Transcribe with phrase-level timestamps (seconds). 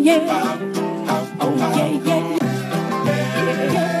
[0.00, 0.58] yeah, yeah.
[1.40, 3.72] Oh, yeah, yeah.
[3.72, 3.91] yeah.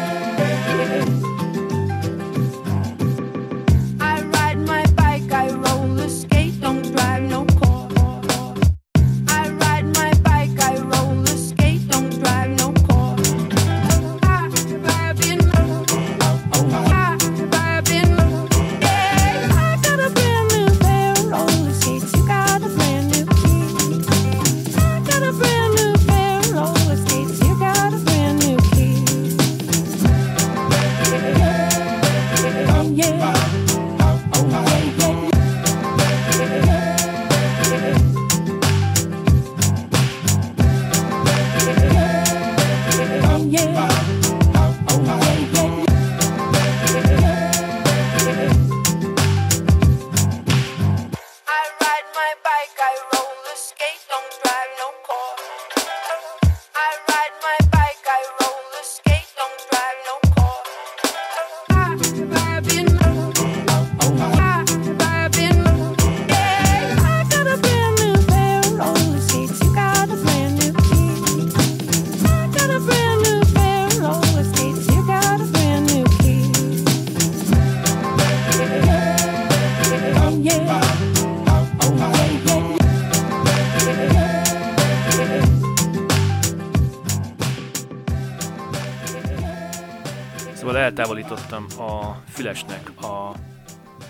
[90.70, 93.32] Eltávolítottam a fülesnek a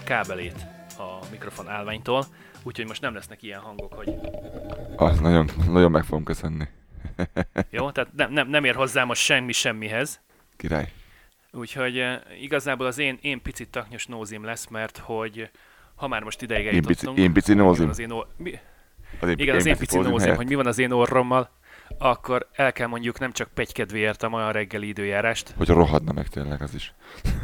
[0.05, 0.67] kábelét
[0.98, 2.27] a mikrofon állványtól,
[2.62, 4.14] úgyhogy most nem lesznek ilyen hangok, hogy...
[4.97, 6.69] Az nagyon, nagyon meg fogom köszönni.
[7.70, 10.20] Jó, tehát nem, nem, nem ér hozzá most semmi semmihez.
[10.56, 10.92] Király.
[11.53, 15.50] Úgyhogy uh, igazából az én, én picit taknyos nózim lesz, mert hogy
[15.94, 16.98] ha már most ideig eljutottunk...
[16.98, 17.89] Én pici, én pici nózim.
[17.89, 18.27] Az én, or...
[18.37, 18.59] mi...
[19.20, 21.50] az én, igen, az én pici nózim, hogy mi van az én orrommal,
[21.98, 25.55] akkor el kell mondjuk nem csak pegykedvéért a ma reggeli időjárást.
[25.57, 26.94] Hogy rohadna meg tényleg az is.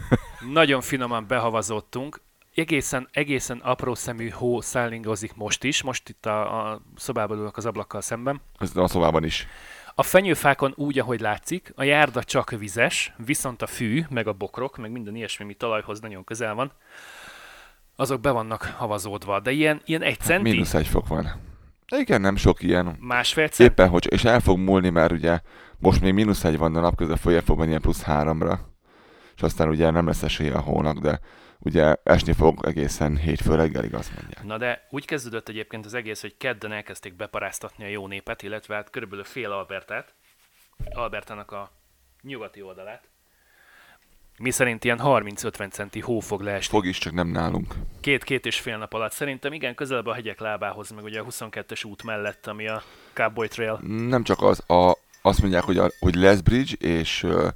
[0.53, 2.21] Nagyon finoman behavazottunk,
[2.55, 7.67] egészen, egészen apró szemű hó szállingozik most is, most itt a, a szobában ülök az
[7.67, 8.41] ablakkal szemben.
[8.59, 9.47] Ez a szobában is.
[9.95, 14.77] A fenyőfákon úgy, ahogy látszik, a járda csak vizes, viszont a fű, meg a bokrok,
[14.77, 16.73] meg minden ilyesmi, ami talajhoz nagyon közel van,
[17.97, 19.41] azok be vannak havazódva.
[19.41, 20.33] De ilyen, ilyen egy centi...
[20.33, 21.33] Hát mínusz egy fok van.
[21.97, 22.97] Igen, nem sok ilyen.
[23.01, 23.71] Másfél cent?
[23.71, 25.41] Éppen, hogy, és el fog múlni, mert ugye
[25.79, 28.77] most még mínusz egy van, de napközben följebb fog menni plusz háromra.
[29.37, 31.21] És aztán ugye nem lesz esélye a hónak, de
[31.59, 34.45] ugye esni fog egészen hétfő reggelig, azt mondják.
[34.45, 38.75] Na de úgy kezdődött egyébként az egész, hogy kedden elkezdték beparáztatni a jó népet, illetve
[38.75, 40.15] hát körülbelül fél Albertát,
[40.91, 41.71] Albertának a
[42.23, 43.08] nyugati oldalát,
[44.39, 46.77] mi szerint ilyen 30-50 centi hó fog leesni.
[46.77, 47.75] Fog is, csak nem nálunk.
[48.01, 49.13] Két-két és fél nap alatt.
[49.13, 52.83] Szerintem igen, közelebb a hegyek lábához, meg ugye a 22-es út mellett, ami a
[53.13, 53.81] Cowboy Trail.
[54.09, 57.49] Nem csak az, a, azt mondják, hogy, a, hogy Lesbridge és uh,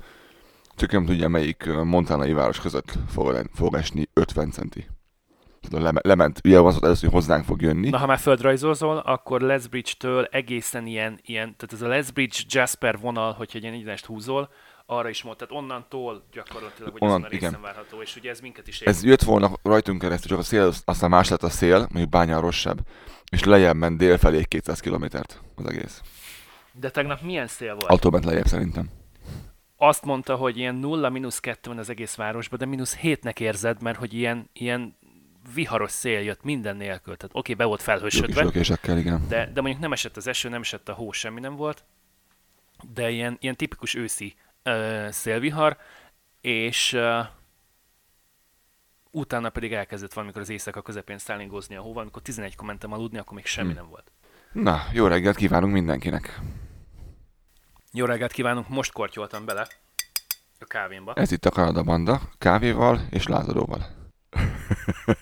[0.77, 4.87] csak nem tudja melyik montanai város között fog, fog esni 50 centi.
[5.71, 7.89] Le, lement, ugye az először, hogy hozzánk fog jönni.
[7.89, 13.33] Na, ha már földrajzolzol, akkor Lesbridge-től egészen ilyen, ilyen, tehát ez a Lesbridge Jasper vonal,
[13.33, 14.51] hogyha egy ilyen húzol,
[14.97, 18.69] arra is mondta, tehát onnantól gyakorlatilag, hogy Onnan, azon a várható, és ugye ez minket
[18.69, 18.89] is ér.
[18.89, 22.41] Ez jött volna rajtunk keresztül, csak a szél, aztán más lett a szél, mondjuk bányán
[22.41, 22.79] rosszabb,
[23.31, 26.03] és lejjebb ment dél felé 200 kilométert az egész.
[26.73, 27.91] De tegnap milyen szél volt?
[27.91, 28.91] Attól ment lejjebb szerintem.
[29.77, 33.83] Azt mondta, hogy ilyen 0 mínusz 2 van az egész városban, de mínusz 7-nek érzed,
[33.83, 34.97] mert hogy ilyen, ilyen
[35.55, 37.17] viharos szél jött minden nélkül.
[37.17, 38.63] Tehát oké, be volt felhősödve.
[38.97, 39.25] igen.
[39.29, 41.85] De, de mondjuk nem esett az eső, nem esett a hó, semmi nem volt.
[42.95, 45.77] De ilyen, ilyen tipikus őszi ö, szélvihar,
[46.41, 47.21] és ö,
[49.11, 53.35] utána pedig elkezdett valamikor az éjszaka közepén szállingozni a hóval, amikor 11 mentem aludni, akkor
[53.35, 53.75] még semmi hm.
[53.75, 54.13] nem volt.
[54.53, 56.41] Na, jó reggelt kívánunk mindenkinek!
[57.93, 59.67] Jó reggelt kívánunk, most kortyoltam bele
[60.59, 61.13] a kávémba.
[61.15, 63.87] Ez itt a Kanada Banda, kávéval és lázadóval.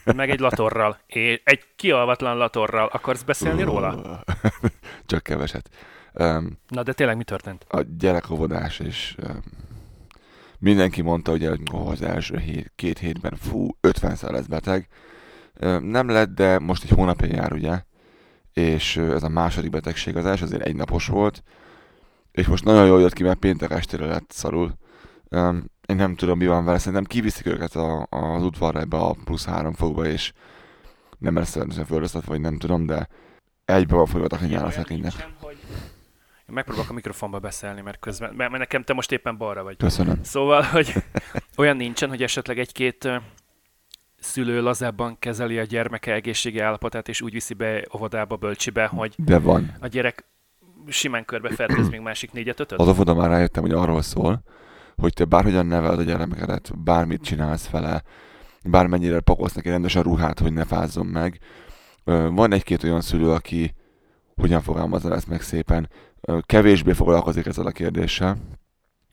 [0.05, 0.99] Meg egy latorral.
[1.07, 2.87] És egy kialvatlan latorral.
[2.87, 4.21] Akarsz beszélni róla?
[5.07, 5.71] Csak keveset.
[6.15, 7.67] Um, Na de tényleg mi történt?
[7.69, 9.43] A gyerekovodás, és um,
[10.59, 14.89] mindenki mondta, hogy oh, az első hét, két hétben fú, 50-szer lesz beteg.
[15.61, 17.83] Um, nem lett, de most egy hónapja jár, ugye?
[18.53, 21.43] És uh, ez a második betegség az első, azért egy napos volt.
[22.33, 24.75] És most nagyon jól jött ki, mert péntek estére lett szarul.
[25.31, 29.17] Um, én nem tudom, mi van vele, szerintem kiviszik őket a, az udvarra ebbe a
[29.25, 30.33] plusz három fokba, és
[31.19, 33.09] nem lesz földöztetve, vagy nem tudom, de
[33.65, 35.13] egybe van folyamatok a a szekrénynek.
[35.13, 35.40] Én
[36.51, 39.77] megpróbálok a mikrofonba beszélni, mert közben, mert nekem te most éppen balra vagy.
[39.77, 40.23] Köszönöm.
[40.23, 40.95] Szóval, hogy
[41.57, 43.09] olyan nincsen, hogy esetleg egy-két
[44.21, 49.39] szülő lazábban kezeli a gyermeke egészségi állapotát, és úgy viszi be óvodába, bölcsibe, hogy De
[49.39, 49.77] van.
[49.81, 50.25] a gyerek
[50.87, 52.79] simán körbe fertőz még másik négyet, ötöt?
[52.79, 54.43] Az a foda már rájöttem, hogy arról szól,
[54.97, 58.03] hogy te bárhogyan neveled a gyermekedet, bármit csinálsz vele,
[58.65, 61.39] bármennyire pakolsz neki rendesen ruhát, hogy ne fázzon meg.
[62.05, 63.75] Van egy-két olyan szülő, aki,
[64.35, 65.89] hogyan fogalmazza ezt meg szépen,
[66.47, 68.37] kevésbé foglalkozik ezzel a kérdéssel.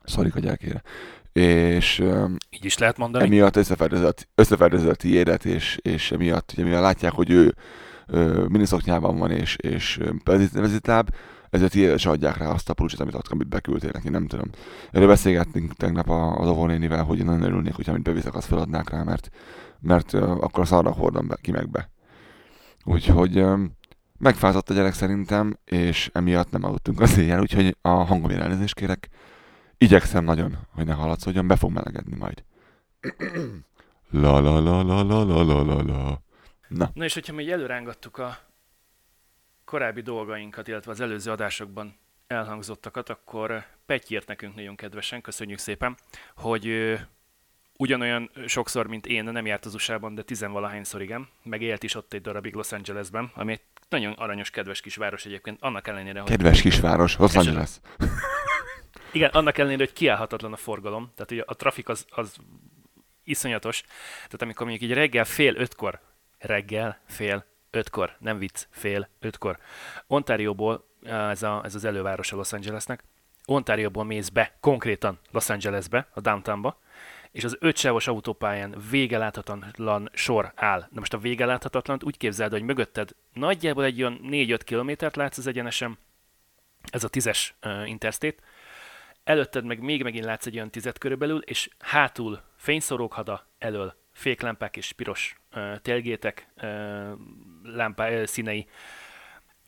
[0.04, 0.81] Szorik a gyerkére.
[1.31, 2.04] És
[2.50, 3.25] Így is lehet mondani.
[3.25, 3.56] emiatt
[4.36, 7.56] összeferdezett a tiédet, és, és emiatt, ugye, mivel látják, hogy ő
[8.48, 11.09] miniszoknyában van, és, és ö, vezit- vezitláb,
[11.50, 14.50] ezért tiédet se adják rá azt a pulcsit, amit, amit beküldtél neki, nem tudom.
[14.92, 19.03] Erről beszélgettünk tegnap az óvónénivel, hogy én nagyon örülnék, hogy amit beviszek, azt feladnák rá,
[19.03, 19.30] mert,
[19.80, 21.89] mert ö, akkor a szarra hordom be, ki meg be.
[22.83, 23.44] Úgyhogy
[24.18, 29.10] megfázott a gyerek szerintem, és emiatt nem aludtunk az éjjel, úgyhogy a hangomért elnézést kérek.
[29.78, 32.44] Igyekszem nagyon, hogy ne hallatszódjon, be fog melegedni majd.
[34.10, 36.22] La la la la la la la la la.
[36.68, 38.38] Na, Na és hogyha még előrángattuk a
[39.66, 41.96] korábbi dolgainkat, illetve az előző adásokban
[42.28, 45.98] elhangzottakat, akkor Petty írt nekünk nagyon kedvesen, köszönjük szépen,
[46.36, 46.98] hogy
[47.77, 52.13] ugyanolyan sokszor, mint én, nem járt az USA-ban, de tizenvalahányszor igen, meg élt is ott
[52.13, 56.29] egy darabig Los Angelesben, ami egy nagyon aranyos, kedves kis város egyébként, annak ellenére, hogy
[56.29, 57.69] kedves kisváros, Los Angeles.
[59.12, 62.35] Igen, annak ellenére, hogy kiállhatatlan a forgalom, tehát ugye a trafik az, az
[63.24, 63.81] iszonyatos.
[64.15, 66.00] Tehát amikor mondjuk így reggel fél ötkor,
[66.38, 69.57] reggel fél ötkor, nem vicc, fél ötkor,
[70.07, 73.03] Ontárióból, ez, a, ez az elővárosa Los Angelesnek,
[73.45, 76.79] Ontárióból mész be, konkrétan Los Angelesbe, a downtownba,
[77.31, 80.79] és az ötsávos autópályán végeláthatatlan sor áll.
[80.79, 85.47] Na most a végeláthatatlant úgy képzeld, hogy mögötted nagyjából egy olyan 4-5 kilométert látsz az
[85.47, 85.97] egyenesen,
[86.91, 88.44] ez a tízes uh, interstate,
[89.24, 94.77] előtted meg még megint látsz egy olyan tizet körülbelül, és hátul fényszorók hada, elől féklámpák
[94.77, 97.12] és piros uh, telgétek uh,
[97.63, 98.68] lámpá, uh, színei,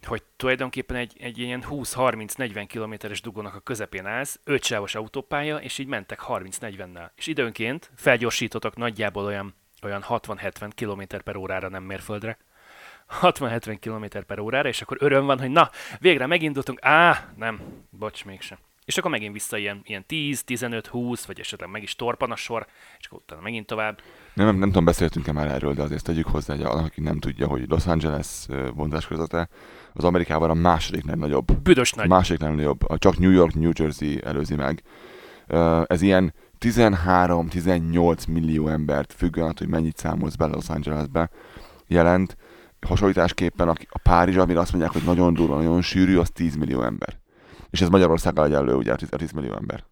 [0.05, 5.87] hogy tulajdonképpen egy, egy ilyen 20-30-40 kilométeres dugónak a közepén állsz, ötsávos autópálya, és így
[5.87, 7.09] mentek 30-40-nel.
[7.15, 12.37] És időnként felgyorsítottak nagyjából olyan, olyan 60-70 km per órára, nem mérföldre.
[13.21, 15.69] 60-70 km per órára, és akkor öröm van, hogy na,
[15.99, 18.57] végre megindultunk, á, nem, bocs, mégsem.
[18.85, 22.35] És akkor megint vissza ilyen, ilyen 10, 15, 20, vagy esetleg meg is torpan a
[22.35, 22.67] sor,
[22.99, 24.01] és akkor utána megint tovább.
[24.39, 27.47] Nem, nem, nem tudom, beszéltünk-e már erről, de azért tegyük hozzá, hogy aki nem tudja,
[27.47, 29.49] hogy Los Angeles ö, vonzásközete
[29.93, 31.51] az Amerikában a második legnagyobb.
[31.61, 32.05] Büdös nagy.
[32.05, 32.89] A második legnagyobb.
[32.89, 34.81] A- Csak New York, New Jersey előzi meg.
[35.85, 41.29] Ez ilyen 13-18 millió embert függően attól, hogy mennyit számolsz bele Los Angelesbe
[41.87, 42.37] jelent.
[42.87, 46.81] Hasonlításképpen a, a Párizs, amire azt mondják, hogy nagyon durva, nagyon sűrű, az 10 millió
[46.81, 47.17] ember.
[47.69, 49.83] És ez Magyarországgal egyenlő, ugye, a 10 a 10 millió ember.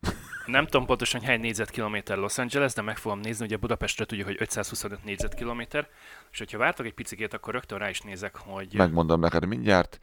[0.47, 4.27] Nem tudom pontosan, hogy hány négyzetkilométer Los Angeles, de meg fogom nézni, ugye Budapestre tudjuk,
[4.27, 5.87] hogy 525 négyzetkilométer,
[6.31, 9.97] és hogyha vártok egy picikét, akkor rögtön rá is nézek, hogy Megmondom neked mindjárt.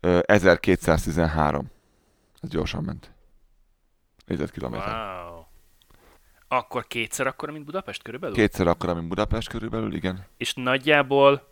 [0.00, 1.70] Ö, 1213.
[2.40, 3.10] Ez gyorsan ment.
[4.26, 4.94] Négyzetkilométer.
[4.94, 5.42] wow.
[6.48, 8.36] Akkor kétszer akkora, mint Budapest körülbelül?
[8.36, 10.26] Kétszer akkora, mint Budapest körülbelül, igen.
[10.36, 11.48] És nagyjából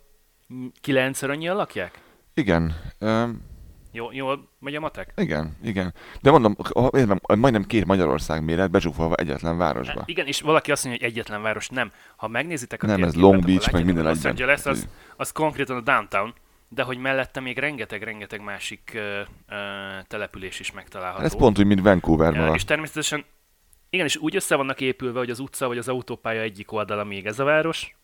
[0.81, 2.01] kilencszer annyian lakják?
[2.33, 3.41] Igen, öm,
[3.91, 5.13] Jó, jól megy a matek?
[5.15, 5.93] igen, igen.
[6.21, 6.55] De mondom,
[6.91, 9.99] értem, majdnem két Magyarország méret becsúfolva egyetlen városba.
[9.99, 11.69] Hát, igen, és valaki azt mondja, hogy egyetlen város.
[11.69, 11.91] Nem.
[12.15, 14.31] Ha megnézitek a Nem, ez Long Beach, meg minden egyben.
[14.31, 14.87] Angeles az,
[15.17, 16.33] az konkrétan a downtown,
[16.69, 18.99] de hogy mellette még rengeteg-rengeteg másik ö,
[19.49, 19.55] ö,
[20.07, 21.23] település is megtalálható.
[21.25, 22.55] Ez pont úgy, mint Vancouver Ja, maga.
[22.55, 23.25] és természetesen,
[23.89, 27.25] igen, és úgy össze vannak épülve, hogy az utca vagy az autópálya egyik oldala még
[27.25, 27.95] ez a város,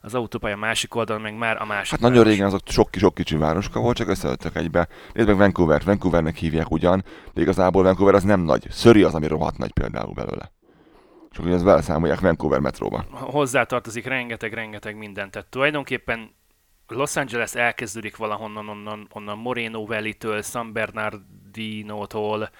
[0.00, 2.30] az autópálya másik oldala meg már a másik Hát nagyon város.
[2.32, 4.88] régen azok sok, sok kicsi városka volt, csak összeöttek egybe.
[5.12, 8.66] Nézd meg Vancouver, Vancouvernek hívják ugyan, de igazából Vancouver az nem nagy.
[8.70, 10.52] Szöri az, ami rohadt nagy például belőle.
[11.30, 13.04] Csak hogy ezt beleszámolják Vancouver metróba.
[13.10, 15.30] Hozzá tartozik rengeteg-rengeteg minden.
[15.30, 16.36] Tehát tulajdonképpen
[16.88, 22.50] Los Angeles elkezdődik valahonnan, onnan, onnan Moreno Valley-től, San Bernardino-tól,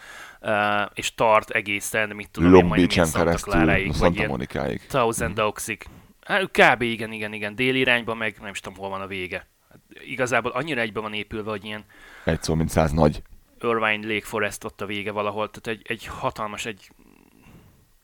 [0.41, 0.51] uh,
[0.95, 4.87] és tart egészen, mit tudom Long én, ilyen Beach-en keresztül, Santa Monikáig.
[4.87, 5.85] Thousand Oaks-ig.
[6.29, 6.83] Hát kb.
[6.83, 7.55] igen, igen, igen.
[7.55, 9.47] Déli irányba meg nem is tudom, hol van a vége.
[9.71, 11.85] Hát igazából annyira egybe van épülve, hogy ilyen
[12.25, 13.23] Egy szó, mint száz nagy.
[13.61, 16.91] Irvine Lake Forest ott a vége valahol, tehát egy, egy hatalmas, egy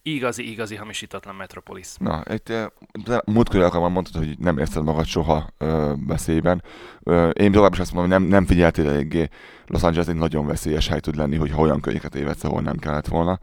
[0.03, 1.89] igazi, igazi hamisítatlan metropolis.
[1.99, 2.67] Na, egy, eh,
[3.05, 6.63] de múltkor alkalommal mondtad, hogy nem érzted magad soha ö, veszélyben.
[7.03, 9.29] Ö, én tovább is azt mondom, hogy nem, nem figyeltél eléggé.
[9.67, 13.07] Los Angeles egy nagyon veszélyes hely tud lenni, hogyha olyan könyveket évedsz, ahol nem kellett
[13.07, 13.39] volna.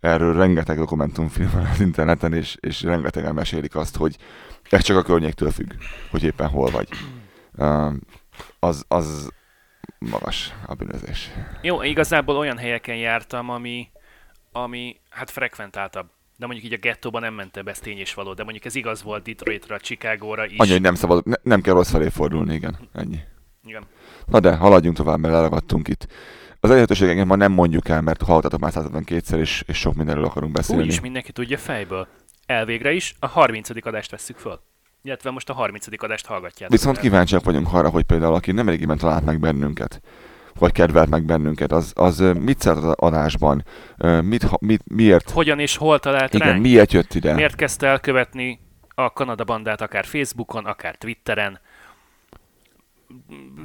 [0.00, 4.16] Erről rengeteg dokumentumfilm van az interneten, és, és rengetegen mesélik azt, hogy
[4.70, 5.72] ez csak a környéktől függ,
[6.10, 6.88] hogy éppen hol vagy.
[8.58, 9.30] Az, az
[9.98, 11.30] magas a bűnözés.
[11.62, 13.90] Jó, igazából olyan helyeken jártam, ami,
[14.52, 16.06] ami hát frekventáltabb.
[16.38, 18.34] De mondjuk így a gettóban nem mentem be, ez tény és való.
[18.34, 20.58] De mondjuk ez igaz volt Detroitra, Chicagóra is.
[20.58, 23.18] Annyi, hogy nem szabad, ne, nem kell rossz felé fordulni, igen, ennyi.
[23.64, 23.86] Igen.
[24.26, 26.08] Na de, haladjunk tovább, mert elragadtunk itt.
[26.66, 30.52] Az elérhetőségeket ma nem mondjuk el, mert hallottatok már 152-szer, és, és sok mindenről akarunk
[30.52, 30.82] beszélni.
[30.82, 32.06] Úgy is mindenki tudja fejből.
[32.46, 33.86] Elvégre is a 30.
[33.86, 34.60] adást vesszük föl.
[35.02, 35.86] Illetve most a 30.
[36.02, 36.76] adást hallgatjátok.
[36.76, 37.02] Viszont el.
[37.02, 40.00] kíváncsiak vagyunk arra, hogy például aki nem régiben talált meg bennünket,
[40.58, 43.64] vagy kedvelt meg bennünket, az, az mit szeret az adásban,
[44.20, 46.62] mit, mit, miért, Hogyan és hol talált igen, ránk?
[46.62, 47.34] miért jött ide.
[47.34, 48.60] Miért kezdte el követni
[48.94, 51.60] a Kanada bandát akár Facebookon, akár Twitteren?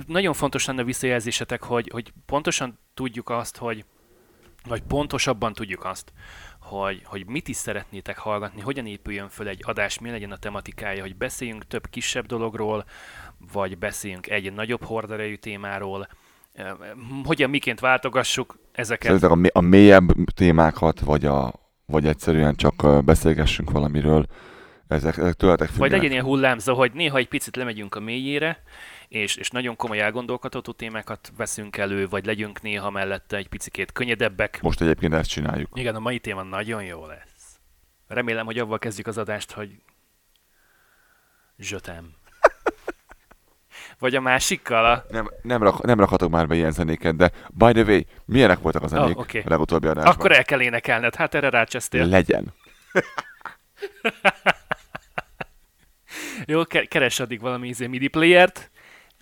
[0.07, 3.85] Nagyon fontos lenne a visszajelzésetek, hogy, hogy pontosan tudjuk azt, hogy
[4.67, 6.13] vagy pontosabban tudjuk azt,
[6.59, 11.01] hogy, hogy mit is szeretnétek hallgatni, hogyan épüljön föl egy adás, mi legyen a tematikája,
[11.01, 12.85] hogy beszéljünk több kisebb dologról,
[13.53, 16.07] vagy beszéljünk egy nagyobb horderejű témáról,
[17.23, 19.05] hogyan miként váltogassuk ezeket.
[19.05, 21.53] Szerintek a, mé- a mélyebb témákat, vagy, a,
[21.85, 24.25] vagy egyszerűen csak beszélgessünk valamiről,
[24.91, 28.63] ezek, ezek tőletek Vagy legyen ilyen hullámzó, hogy néha egy picit lemegyünk a mélyére,
[29.07, 34.61] és, és nagyon komoly elgondolkodható témákat veszünk elő, vagy legyünk néha mellette egy picikét könnyedebbek.
[34.61, 35.69] Most egyébként ezt csináljuk.
[35.73, 37.59] Igen, a mai téma nagyon jó lesz.
[38.07, 39.69] Remélem, hogy avval kezdjük az adást, hogy
[41.57, 42.13] zsötem.
[43.99, 45.05] Vagy a másikkal a...
[45.09, 48.83] Nem, nem, rak, nem rakhatok már be ilyen zenéket, de by the way, milyenek voltak
[48.83, 49.43] a zenék oké.
[49.45, 50.13] a legutóbbi adásban?
[50.13, 52.05] Akkor el kell énekelned, hát erre rácsesztél.
[52.05, 52.53] Legyen.
[56.45, 58.71] Jó, ke- keres addig valami izé MIDI playert,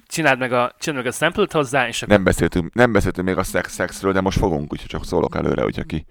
[0.08, 3.38] csináld meg a, csináld meg a sample-t hozzá, és akkor Nem beszéltünk, nem beszéltünk még
[3.38, 6.06] a szex szexről, de most fogunk, úgyhogy csak szólok előre, hogy aki,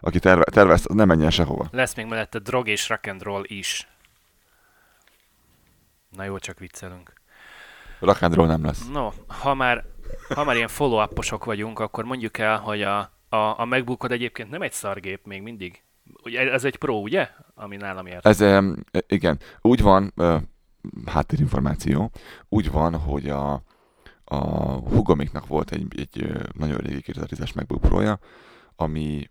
[0.00, 1.68] aki terve, tervez, az nem menjen sehova.
[1.70, 3.88] lesz még mellette drog és rock and roll is.
[6.16, 7.12] Na jó, csak viccelünk.
[8.00, 8.88] Rock and roll nem lesz.
[8.88, 9.84] No, ha már,
[10.34, 11.06] ha már ilyen follow
[11.44, 15.82] vagyunk, akkor mondjuk el, hogy a, a, a MacBookod egyébként nem egy szargép még mindig.
[16.24, 17.28] Ugye ez egy Pro, ugye?
[17.54, 18.20] Ami nálam jár.
[18.22, 20.12] Ez, em, igen, úgy van,
[21.06, 22.10] háttérinformáció,
[22.48, 23.62] úgy van, hogy a,
[24.24, 24.36] a
[24.72, 28.18] Hugomiknak volt egy, egy nagyon régi 2010-es MacBook Pro-ja,
[28.76, 29.30] ami,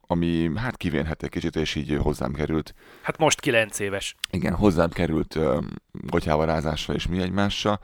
[0.00, 2.74] ami hát kivénhet egy kicsit, és így hozzám került.
[3.02, 4.14] Hát most 9 éves.
[4.30, 5.58] Igen, hozzám került ö,
[5.92, 7.80] gotyávarázásra és mi egymással,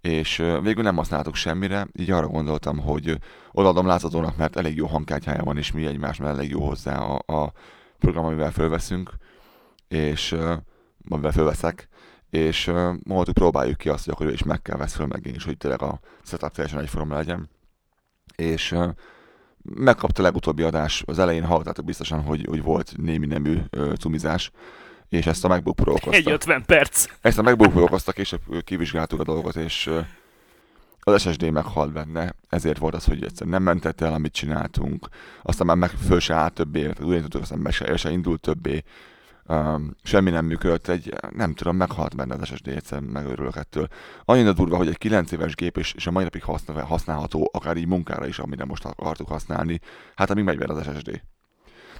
[0.00, 3.18] és végül nem használtuk semmire, így arra gondoltam, hogy
[3.52, 7.34] odaadom láthatónak, mert elég jó hangkártyája van, és mi egymás, mert elég jó hozzá a,
[7.34, 7.52] a
[7.98, 9.10] program, amivel fölveszünk,
[9.88, 10.36] és
[11.08, 11.88] amivel fölveszek,
[12.30, 15.26] és ö, mondtuk, próbáljuk ki azt, hogy akkor ő is meg kell vesz föl meg
[15.26, 17.50] én is, hogy tényleg a setup teljesen egyforma legyen.
[18.36, 18.74] És
[19.62, 24.50] megkapta a legutóbbi adás, az elején hallottátok biztosan, hogy, hogy volt némi nemű ö, cumizás,
[25.08, 26.16] és ezt a MacBook Pro okozta.
[26.16, 27.06] Egy 50 perc.
[27.20, 29.90] Ezt a MacBook Pro okozta, később kivizsgáltuk a dolgot, és
[31.00, 35.08] az SSD meghalt benne, ezért volt az, hogy egyszerűen nem mentett el, amit csináltunk,
[35.42, 38.40] aztán már meg föl se állt többé, úgy tudtuk, aztán meg se, el se indult
[38.40, 38.84] többé,
[39.50, 43.88] um, semmi nem működött, egy, nem tudom, meghalt benne az SSD, egyszerűen megőrülök ettől.
[44.24, 47.76] Annyira durva, hogy egy 9 éves gép, és, és a mai napig használ, használható, akár
[47.76, 49.80] így munkára is, amire most akartuk használni,
[50.14, 51.22] hát amíg megy vele az SSD.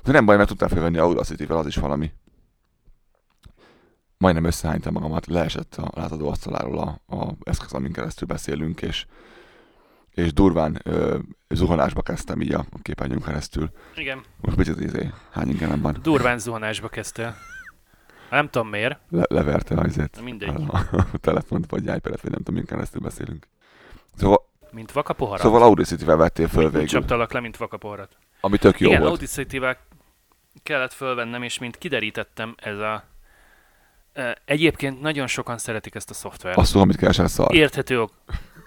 [0.03, 2.13] De nem baj, mert tudtál felvenni Audacity-vel, az is valami.
[4.19, 9.07] Majdnem összehánytam magamat, leesett a látható asztaláról a, a eszköz, amin keresztül beszélünk, és,
[10.15, 13.71] és durván ö, zuhanásba kezdtem így a, képernyőn keresztül.
[13.97, 15.97] Igen, Most picit izé, hány ingerem van.
[16.03, 17.37] durván zuhanásba kezdtél.
[18.31, 18.99] Nem tudom miért.
[19.09, 20.49] Le, leverte azért mindegy.
[20.69, 23.47] a, a telefont, vagy iPad-et, vagy nem tudom, min keresztül beszélünk.
[24.17, 25.41] Szóval, Mint vaka poharat.
[25.41, 28.17] szóval Audacity-vel vettél föl Úgy végül, csaptalak le, mint vaka poharat.
[28.41, 29.13] ami tök jó Igen, volt.
[29.13, 29.77] Audacity-vel
[30.63, 33.05] kellett fölvennem, és mint kiderítettem, ez a...
[34.45, 36.57] Egyébként nagyon sokan szeretik ezt a szoftvert.
[36.57, 37.55] Azt tudom, amit keresel szar.
[37.55, 38.15] Érthető, ok-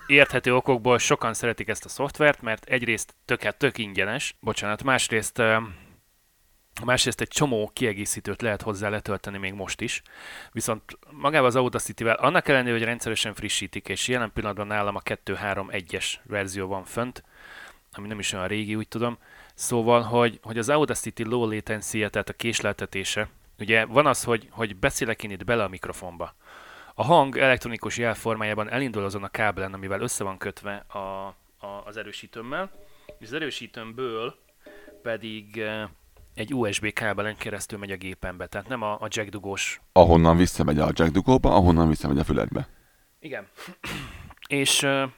[0.07, 5.41] érthető okokból sokan szeretik ezt a szoftvert, mert egyrészt tök, tök ingyenes, bocsánat, másrészt,
[6.83, 10.01] másrészt egy csomó kiegészítőt lehet hozzá letölteni még most is.
[10.51, 16.13] Viszont magával az Audacity-vel, annak ellenére, hogy rendszeresen frissítik, és jelen pillanatban nálam a 2.3.1-es
[16.24, 17.24] verzió van fönt,
[17.91, 19.17] ami nem is olyan régi, úgy tudom.
[19.53, 23.29] Szóval, hogy, hogy az Audacity low latency tehát a késleltetése,
[23.60, 26.36] ugye van az, hogy, hogy beszélek én itt bele a mikrofonba.
[26.95, 30.97] A hang elektronikus jelformájában elindul azon a kábelen, amivel össze van kötve a,
[31.57, 32.71] a, az erősítőmmel,
[33.19, 34.35] és az erősítőmből
[35.01, 35.89] pedig eh,
[36.33, 39.81] egy USB kábelen keresztül megy a gépembe, tehát nem a, a jack dugós.
[39.91, 42.67] Ahonnan visszamegy a jack dugóba, ahonnan visszamegy a füledbe.
[43.19, 43.47] Igen.
[44.47, 45.09] és, eh,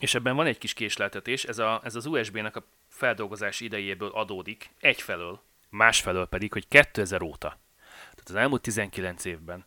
[0.00, 4.70] és ebben van egy kis késleltetés, ez, a, ez az USB-nek a feldolgozás idejéből adódik
[4.80, 7.58] egyfelől, másfelől pedig, hogy 2000 óta,
[8.00, 9.64] tehát az elmúlt 19 évben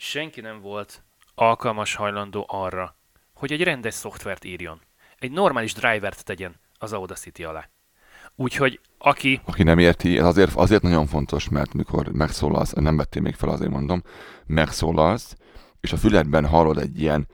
[0.00, 1.02] senki nem volt
[1.34, 2.96] alkalmas hajlandó arra,
[3.34, 4.80] hogy egy rendes szoftvert írjon.
[5.18, 7.70] Egy normális drivert tegyen az Audacity alá.
[8.34, 13.22] Úgyhogy aki, Aki nem érti, ez azért, azért nagyon fontos, mert mikor megszólalsz, nem vettél
[13.22, 14.02] még fel, azért mondom,
[14.46, 15.36] megszólalsz,
[15.80, 17.28] és a füledben hallod egy ilyen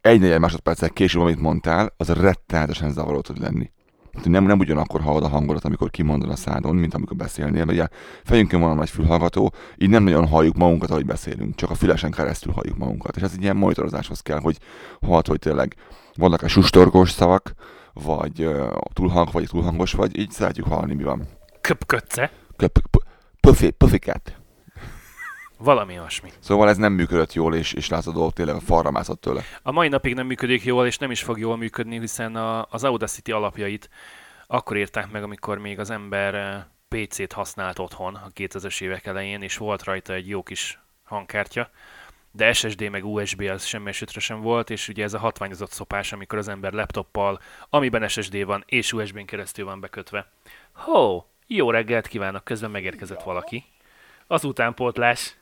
[0.00, 3.72] egy negyed másodperccel később, amit mondtál, az rettenetesen zavaró tud lenni.
[4.14, 7.86] Tehát nem, nem ugyanakkor hallod a hangodat, amikor kimondod a szádon, mint amikor beszélnél, ugye
[8.24, 12.10] fejünkön van a nagy fülhallgató, így nem nagyon halljuk magunkat, ahogy beszélünk, csak a fülesen
[12.10, 13.16] keresztül halljuk magunkat.
[13.16, 14.58] És ez egy ilyen monitorozáshoz kell, hogy
[15.00, 15.76] hallod, hogy tényleg
[16.14, 17.52] vannak-e sustorgós szavak,
[17.92, 21.22] vagy uh, túlhang, vagy túlhangos vagy, így szeretjük hallani, mi van.
[21.60, 22.30] Köpködce.
[22.56, 23.04] Köp, p-
[23.40, 24.36] Puffy, puffiket.
[25.64, 26.30] Valami olyasmi.
[26.38, 29.42] Szóval ez nem működött jól, és, és látod, tényleg falra mászott tőle.
[29.62, 32.84] A mai napig nem működik jól, és nem is fog jól működni, hiszen a, az
[32.84, 33.90] Audacity alapjait
[34.46, 39.42] akkor írták meg, amikor még az ember eh, PC-t használt otthon a 2000-es évek elején,
[39.42, 41.70] és volt rajta egy jó kis hangkártya,
[42.30, 46.12] de SSD meg USB az semmi esetre sem volt, és ugye ez a hatványozott szopás,
[46.12, 47.40] amikor az ember laptoppal,
[47.70, 50.30] amiben SSD van, és USB-n keresztül van bekötve.
[50.72, 53.64] Ho, jó reggelt kívánok, közben megérkezett valaki.
[54.26, 55.36] Az utánpótlás.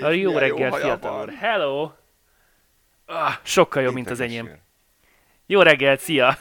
[0.00, 1.32] A jó reggelt, fiatal úr.
[1.32, 1.92] Hello!
[3.06, 4.58] Ah, sokkal jobb, mint az enyém.
[5.46, 6.36] Jó reggelt, szia!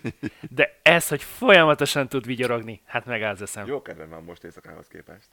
[0.56, 3.66] De ez, hogy folyamatosan tud vigyorogni, hát megállsz eszem.
[3.66, 5.28] Jó kedvem van most éjszakához képest.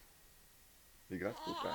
[1.09, 1.73] Igaz, kupán?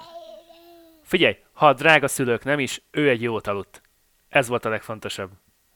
[1.02, 3.82] Figyelj, ha a drága szülők nem is, ő egy jót aludt.
[4.28, 5.30] Ez volt a legfontosabb.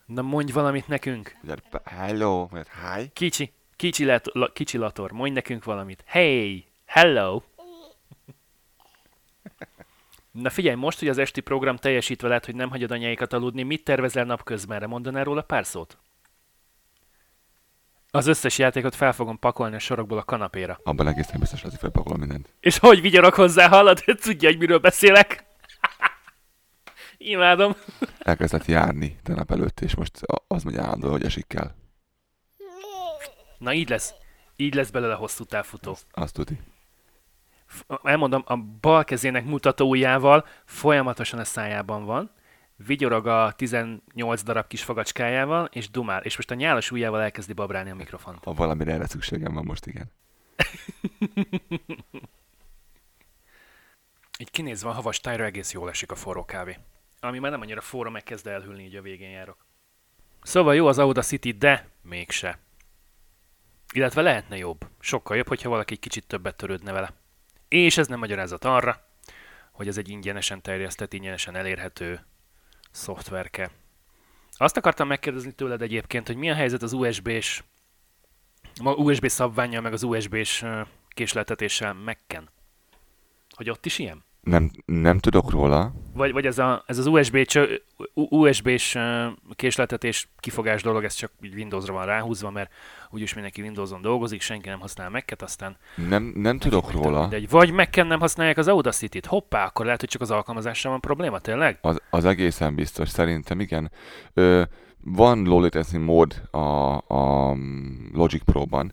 [0.07, 1.37] Na mondj valamit nekünk.
[1.85, 3.09] Hello, hi.
[3.13, 6.03] Kicsi, kicsi, let, la, kicsi lator, mondj nekünk valamit.
[6.07, 7.43] Hey, hello.
[10.41, 13.85] Na figyelj, most, hogy az esti program teljesítve lehet, hogy nem hagyod anyáikat aludni, mit
[13.85, 14.87] tervezel napközbenre?
[14.87, 15.99] Mondanál róla pár szót?
[18.11, 20.81] Az összes játékot fel fogom pakolni a sorokból a kanapéra.
[20.83, 22.55] Abban egészen biztos, hogy felpakolom mindent.
[22.61, 24.05] És hogy vigyorok hozzá, hallod?
[24.23, 25.45] Tudja, hogy miről beszélek?
[27.17, 27.77] Imádom.
[28.19, 31.71] Elkezdett járni tegnap előtt, és most az megy állandó, hogy esik kell.
[33.59, 34.15] Na így lesz.
[34.57, 35.91] Így lesz belőle hosszú távfutó.
[35.91, 36.61] Azt, azt tudni.
[38.03, 42.31] Elmondom, a bal kezének mutató ujjával folyamatosan a szájában van,
[42.77, 46.23] vigyorog a 18 darab kis fagacskájával, és dumál.
[46.23, 48.45] És most a nyálas ujjával elkezdi babrálni a mikrofont.
[48.45, 50.11] Ha valamire erre szükségem van most, igen.
[54.41, 56.77] Így kinézve a havas tájra egész jól esik a forró kávé.
[57.21, 59.67] Ami már nem annyira forró, meg kezd elhűlni, így a végén járok.
[60.43, 62.59] Szóval jó az Audacity, de mégse.
[63.93, 64.89] Illetve lehetne jobb.
[64.99, 67.13] Sokkal jobb, hogyha valaki kicsit többet törődne vele.
[67.69, 69.07] És ez nem magyarázat arra,
[69.73, 72.27] hogy ez egy ingyenesen terjesztett, ingyenesen elérhető
[72.91, 73.71] szoftverke.
[74.57, 77.63] Azt akartam megkérdezni tőled egyébként, hogy mi a helyzet az USB-s
[78.83, 80.65] USB szabványjal, meg az USB-s
[81.09, 82.51] késleltetéssel Mac-en.
[83.51, 84.25] Hogy ott is ilyen?
[84.41, 85.93] Nem, nem tudok róla.
[86.15, 87.65] Vagy, vagy ez, a, ez az USB csö,
[88.15, 92.73] U- USB-s ö, késleltetés kifogás dolog, ez csak így Windowsra van ráhúzva, mert
[93.11, 95.77] úgyis mindenki Windowson dolgozik, senki nem használ Mac-et, aztán
[96.09, 97.21] Nem, nem tudok róla.
[97.21, 97.49] Mindegy.
[97.51, 99.27] Vagy Mac-en nem használják az Audacity-t.
[99.27, 101.79] Hoppá, akkor lehet, hogy csak az alkalmazással van probléma, tényleg?
[101.81, 103.91] Az, az egészen biztos, szerintem igen.
[104.35, 104.63] Ö,
[105.05, 106.59] van low latency mód a,
[106.97, 107.57] a
[108.13, 108.93] Logic Pro-ban.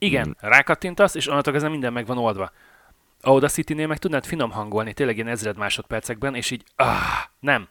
[0.00, 0.48] Igen, Mm.
[0.48, 2.50] rákattintasz, és onnantól kezdve minden meg van oldva.
[3.20, 6.96] Audacity-nél meg tudnád finom hangolni, tényleg ilyen ezred másodpercekben, és így, ah,
[7.40, 7.68] nem.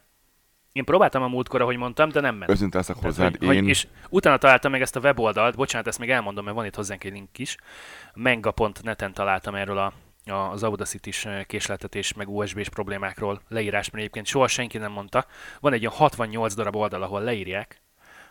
[0.71, 2.51] Én próbáltam a múltkor, ahogy mondtam, de nem ment.
[2.51, 3.61] Őszinte leszek hozzád, hogy, én...
[3.61, 6.75] hogy, és utána találtam meg ezt a weboldalt, bocsánat, ezt még elmondom, mert van itt
[6.75, 7.57] hozzánk egy link is.
[8.13, 9.93] Menga.net-en találtam erről a,
[10.25, 15.25] a, az Audacity-s késleltetés meg USB-s problémákról leírás, mert egyébként soha senki nem mondta.
[15.59, 17.81] Van egy olyan 68 darab oldal, ahol leírják,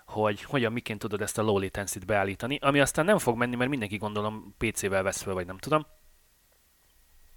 [0.07, 3.70] hogy hogyan, miként tudod ezt a low latency-t beállítani, ami aztán nem fog menni, mert
[3.70, 5.87] mindenki gondolom PC-vel vesz fel, vagy nem tudom.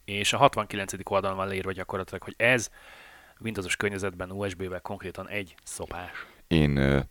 [0.09, 0.93] És a 69.
[1.03, 2.69] oldalon van leírva gyakorlatilag, hogy ez
[3.39, 6.11] Windowsos környezetben USB-vel konkrétan egy szopás.
[6.47, 7.05] Én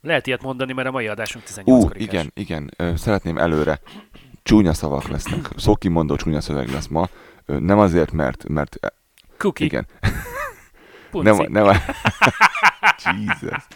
[0.00, 3.80] Lehet ilyet mondani, mert a mai adásunk 18 Ú, igen, igen, ö, szeretném előre.
[4.42, 5.48] Csúnya szavak lesznek.
[5.56, 7.08] Szókimondó csúnya szöveg lesz ma.
[7.46, 8.78] Nem azért, mert, mert
[9.36, 9.86] Cookie, igen,
[11.10, 11.30] punci.
[11.30, 11.64] nem, nem,
[13.04, 13.66] Jesus.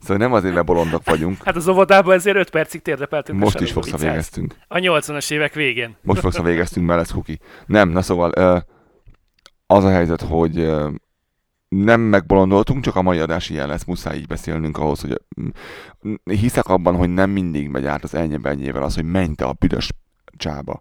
[0.00, 1.42] Szóval nem azért, mert bolondok vagyunk.
[1.44, 3.38] Hát az óvodában ezért 5 percig térdepeltünk.
[3.38, 4.54] Most is fogsz, végeztünk.
[4.68, 5.96] A 80-as évek végén.
[6.02, 7.38] Most fogsz, végeztünk, mert lesz kuki.
[7.66, 8.30] Nem, na szóval
[9.66, 10.68] az a helyzet, hogy
[11.68, 16.68] nem megbolondoltunk, csak a mai adás ilyen lesz, muszáj így beszélnünk ahhoz, hogy mm, hiszek
[16.68, 19.90] abban, hogy nem mindig megy át az ennyiben ennyivel az, hogy menj te a büdös
[20.36, 20.80] csába.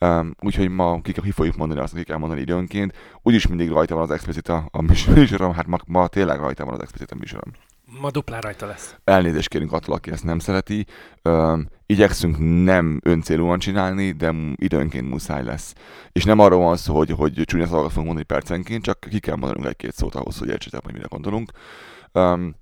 [0.00, 2.96] Um, úgyhogy ma ki, ki fogjuk mondani azt, ki kell mondani időnként.
[3.22, 4.82] Úgyis mindig rajta van az explicit a, a
[5.14, 7.52] műsorom, hát ma, ma tényleg rajta van az explicit a műsorom.
[8.00, 8.96] Ma duplán rajta lesz.
[9.04, 10.86] Elnézést kérünk attól, aki ezt nem szereti.
[11.24, 15.74] Um, igyekszünk nem öncélúan csinálni, de időnként muszáj lesz.
[16.12, 19.36] És nem arról van szó, hogy, hogy csúnya szavakat fogunk mondani percenként, csak ki kell
[19.36, 21.50] mondanunk egy-két szót ahhoz, hogy értsétek, hogy mire gondolunk.
[22.12, 22.54] Um,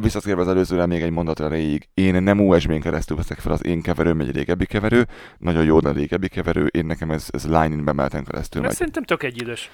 [0.00, 3.82] visszatérve az előzőre még egy mondatra erejéig, én nem USB-n keresztül veszek fel az én
[3.82, 5.06] keverőm, egy régebbi keverő,
[5.38, 8.72] nagyon jó, de régebbi keverő, én nekem ez, ez line-in bemelten keresztül megy.
[8.72, 9.70] szerintem tök egy idős.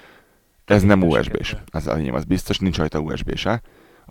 [0.65, 1.55] Ez nem USB-s.
[1.71, 3.61] Ez az biztos, nincs rajta USB se.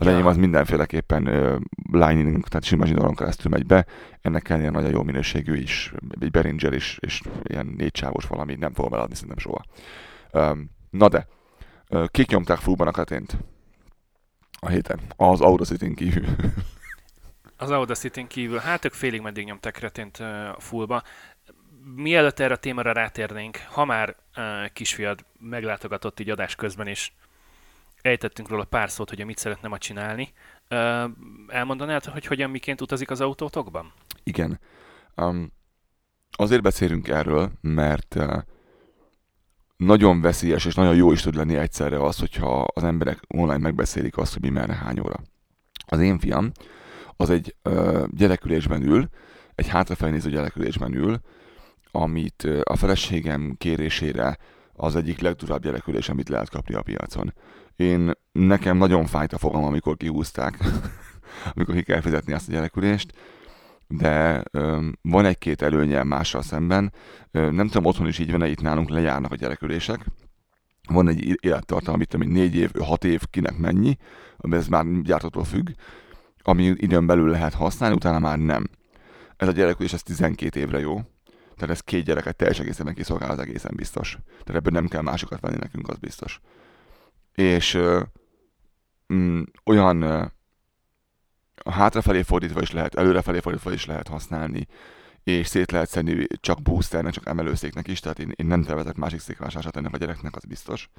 [0.01, 1.61] Az enyém az mindenféleképpen uh,
[1.93, 3.87] lightning, tehát sima zsinóron keresztül megy be.
[4.21, 8.93] Ennek ilyen nagyon jó minőségű is, egy Behringer is, és ilyen négycsávos valami, nem fogom
[8.93, 9.65] eladni szerintem soha.
[10.33, 11.27] Um, na de,
[11.89, 13.37] uh, kik nyomták fullban a katént?
[14.61, 15.01] A héten.
[15.17, 16.25] Az Audacity-n kívül.
[17.57, 20.27] Az Audacity-n kívül, hát ők félig meddig nyomták kretént uh,
[20.59, 21.03] fullba.
[21.95, 27.13] Mielőtt erre a témára rátérnénk, ha már uh, kisfiad meglátogatott így adás közben, és
[28.03, 30.33] ejtettünk róla pár szót, hogy mit szeretne ma csinálni.
[31.49, 33.93] Elmondanád, hogy hogyan miként utazik az autótokban?
[34.23, 34.61] Igen.
[35.17, 35.53] Um,
[36.31, 38.17] azért beszélünk erről, mert
[39.77, 44.17] nagyon veszélyes és nagyon jó is tud lenni egyszerre az, hogyha az emberek online megbeszélik
[44.17, 45.21] azt, hogy mi merre hány óra.
[45.87, 46.53] Az én fiam
[47.17, 49.09] az egy uh, gyerekülésben ül,
[49.55, 51.21] egy hátrafelé néző gyerekülésben ül,
[51.91, 54.39] amit uh, a feleségem kérésére
[54.81, 57.35] az egyik legdurább gyerekülés, amit lehet kapni a piacon.
[57.77, 60.59] Én, nekem nagyon fájt a fogam, amikor kihúzták,
[61.55, 63.13] amikor ki kell fizetni azt a gyerekülést,
[63.89, 66.93] de ö, van egy-két előnye mással szemben.
[67.31, 70.05] Ö, nem tudom, otthon is így van, itt nálunk lejárnak a gyerekülések.
[70.89, 73.97] Van egy élettartalom, amit ami négy év, hat év, kinek mennyi,
[74.51, 75.69] ez már gyártótól függ,
[76.43, 78.65] ami időn belül lehet használni, utána már nem.
[79.37, 81.01] Ez a gyerekülés, ez 12 évre jó.
[81.61, 84.19] Tehát ez két gyereket teljes egészében kiszolgál, az egészen biztos.
[84.29, 86.41] Tehát ebből nem kell másokat venni nekünk, az biztos
[87.41, 88.03] és ö,
[89.13, 90.25] mm, olyan ö,
[91.65, 94.67] hátrafelé fordítva is lehet, előrefelé fordítva is lehet használni,
[95.25, 99.21] és szét lehet szedni csak boosternek, csak emelőszéknek is, tehát én, én nem tervezek másik
[99.21, 100.91] székvásárlását ennek a gyereknek, az biztos.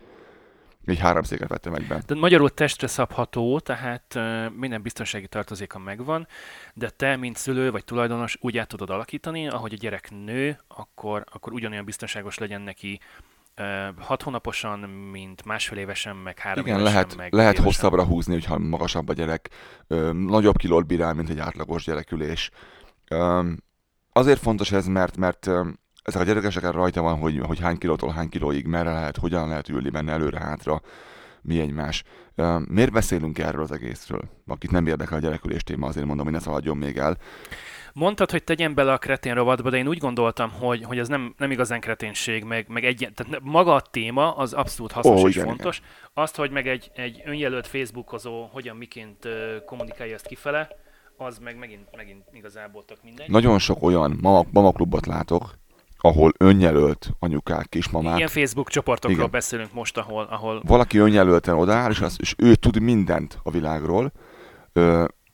[0.86, 2.04] Egy három széket vettem egyben.
[2.06, 4.20] De magyarul testre szabható, tehát
[4.56, 6.28] minden biztonsági tartozéka megvan,
[6.74, 11.24] de te, mint szülő vagy tulajdonos úgy át tudod alakítani, ahogy a gyerek nő, akkor,
[11.32, 13.00] akkor ugyanolyan biztonságos legyen neki
[14.00, 17.66] hat hónaposan, mint másfél évesen, meg három Igen, évesen, lehet, meg lehet évesen.
[17.66, 19.50] hosszabbra húzni, hogyha magasabb a gyerek.
[19.88, 22.50] Ö, nagyobb kilót bírál, mint egy átlagos gyerekülés.
[23.08, 23.50] Ö,
[24.12, 25.68] azért fontos ez, mert, mert ö,
[26.04, 29.70] ezek a gyerekeseken rajta van, hogy, hogy hány kilótól hány kilóig, merre lehet, hogyan lehet
[29.70, 30.82] ülni benne előre-hátra,
[31.42, 32.04] mi egymás.
[32.68, 34.22] Miért beszélünk erről az egészről?
[34.48, 37.18] Akit nem érdekel a gyerekülés téma, azért mondom, hogy ne szaladjon még el.
[37.94, 41.34] Mondtad, hogy tegyen bele a kretén rovatba, de én úgy gondoltam, hogy, hogy az nem,
[41.38, 45.36] nem igazán kreténség, meg, meg egy, tehát maga a téma az abszolút hasznos Ó, és
[45.36, 45.78] igen, fontos.
[45.78, 45.90] Igen.
[46.14, 49.28] Azt, hogy meg egy, egy önjelölt Facebookozó hogyan, miként
[49.66, 50.68] kommunikálja ezt kifele,
[51.18, 53.30] az meg megint, megint igazából tök mindegy.
[53.30, 55.60] Nagyon sok olyan mama, mama klubot látok,
[56.02, 58.18] ahol önjelölt anyukák, kismamák.
[58.18, 59.32] Ilyen Facebook csoportokról Igen.
[59.32, 64.12] beszélünk most, ahol, ahol Valaki önjelölten odaáll, és, az, és ő tud mindent a világról,
[64.74, 64.82] ö,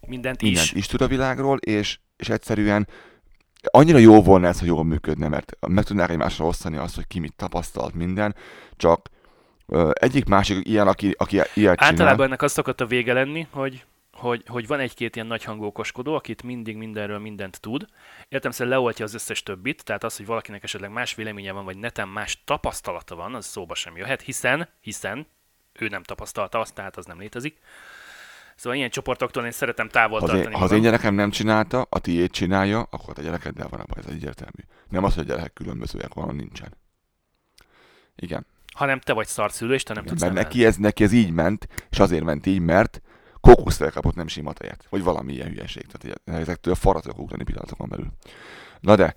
[0.08, 0.72] mindent, mindent is.
[0.72, 2.88] is tud a világról, és, és egyszerűen
[3.72, 7.20] annyira jó volna ez, hogy jól működne, mert meg tudnák egymásra osztani azt, hogy ki
[7.20, 8.36] mit tapasztalt minden,
[8.76, 9.10] csak
[9.68, 12.26] ö, egyik másik ilyen, aki, aki ilyet Általában csinál.
[12.26, 13.86] ennek az szokott a vége lenni, hogy,
[14.18, 17.86] hogy, hogy van egy-két ilyen nagy hangókoskodó, akit mindig mindenről mindent tud.
[18.30, 21.78] Értem szerint leoltja az összes többit, tehát az, hogy valakinek esetleg más véleménye van, vagy
[21.78, 25.28] neten más tapasztalata van, az szóba sem jöhet, hiszen, hiszen
[25.74, 27.60] ő nem tapasztalta azt, tehát az nem létezik.
[28.56, 31.88] Szóval ilyen csoportoktól én szeretem távol az, tartani én, ha az én gyerekem nem csinálta,
[31.90, 34.64] a tiéd csinálja, akkor a gyerekeddel van a baj, ez egyértelmű.
[34.90, 36.78] Nem az, hogy a gyerekek különbözőek van, nincsen.
[38.16, 38.46] Igen.
[38.74, 41.68] Hanem te vagy szarszülő, és te nem tudsz Mert neki ez, neki ez így ment,
[41.90, 43.02] és azért ment így, mert
[43.54, 44.86] kókusztejet kapott, nem sima tejet.
[44.90, 45.86] Vagy valami ilyen hülyeség.
[45.86, 48.08] Tehát ezektől faradtak ugrani pillanatokon belül.
[48.80, 49.16] Na de,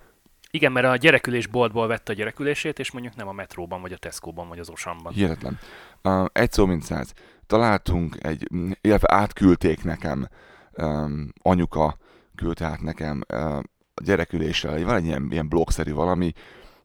[0.53, 3.97] Igen, mert a gyerekülés boltból vette a gyerekülését, és mondjuk nem a metróban, vagy a
[3.97, 5.12] Tesco-ban, vagy az Osamban.
[5.12, 5.59] hihetetlen.
[6.03, 7.12] Uh, egy szó, mint száz.
[7.47, 8.49] Találtunk egy,
[8.81, 10.29] illetve átküldték nekem,
[10.73, 11.97] um, anyuka
[12.35, 13.57] küldte át nekem uh,
[13.95, 16.33] a gyereküléssel, van egy ilyen, ilyen blogszerű valami,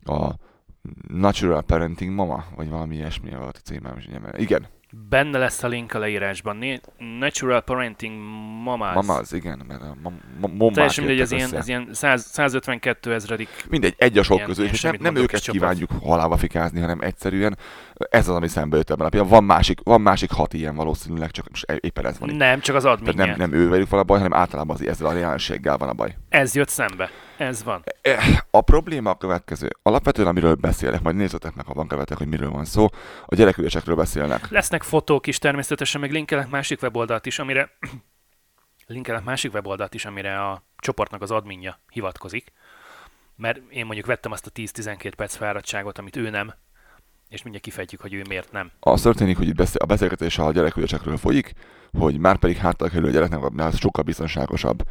[0.04, 0.30] a
[1.08, 3.98] Natural Parenting Mama, vagy valami ilyesmi volt a címem.
[3.98, 4.68] is, Igen,
[5.10, 6.82] Benne lesz a link a leírásban.
[7.20, 8.14] Natural Parenting
[8.64, 8.94] Mamas.
[8.94, 12.26] Mama az, igen, mert a ma, ma, momák Teljesen mindegy, ez ilyen, ez ilyen 100,
[12.26, 13.50] 152 ezredik.
[13.70, 17.58] Mindegy, egy a sok közül, és nem, nem őket kívánjuk halába fikázni, hanem egyszerűen
[18.10, 19.40] ez az, ami szembe jött ebben a pillanatban.
[19.40, 22.38] Van másik, van másik hat ilyen valószínűleg, csak most e- éppen ez van itt.
[22.38, 23.14] Nem, csak az adminje.
[23.14, 25.90] Tehát nem, nem ő velük van a baj, hanem általában az, ezzel a jelenséggel van
[25.90, 26.18] a baj.
[26.30, 27.10] Ez jött szembe.
[27.38, 27.84] Ez van.
[28.52, 29.70] A probléma a következő.
[29.82, 32.88] Alapvetően, amiről beszélek, majd nézzetek meg, ha van követek, hogy miről van szó.
[33.26, 34.50] A gyerekülésekről beszélnek.
[34.50, 37.72] Lesznek fotók is természetesen, meg linkelek másik weboldalt is, amire
[38.88, 42.52] linkelek másik weboldalt is, amire a csoportnak az adminja hivatkozik.
[43.36, 46.54] Mert én mondjuk vettem azt a 10-12 perc fáradtságot, amit ő nem,
[47.30, 48.72] és mindjárt kifejtjük, hogy ő miért nem.
[48.80, 51.54] Az történik, hogy itt beszél, a beszélgetés a gyerekülésekről folyik,
[51.98, 54.84] hogy már pedig háttal kerül a gyereknek, mert sokkal biztonságosabb.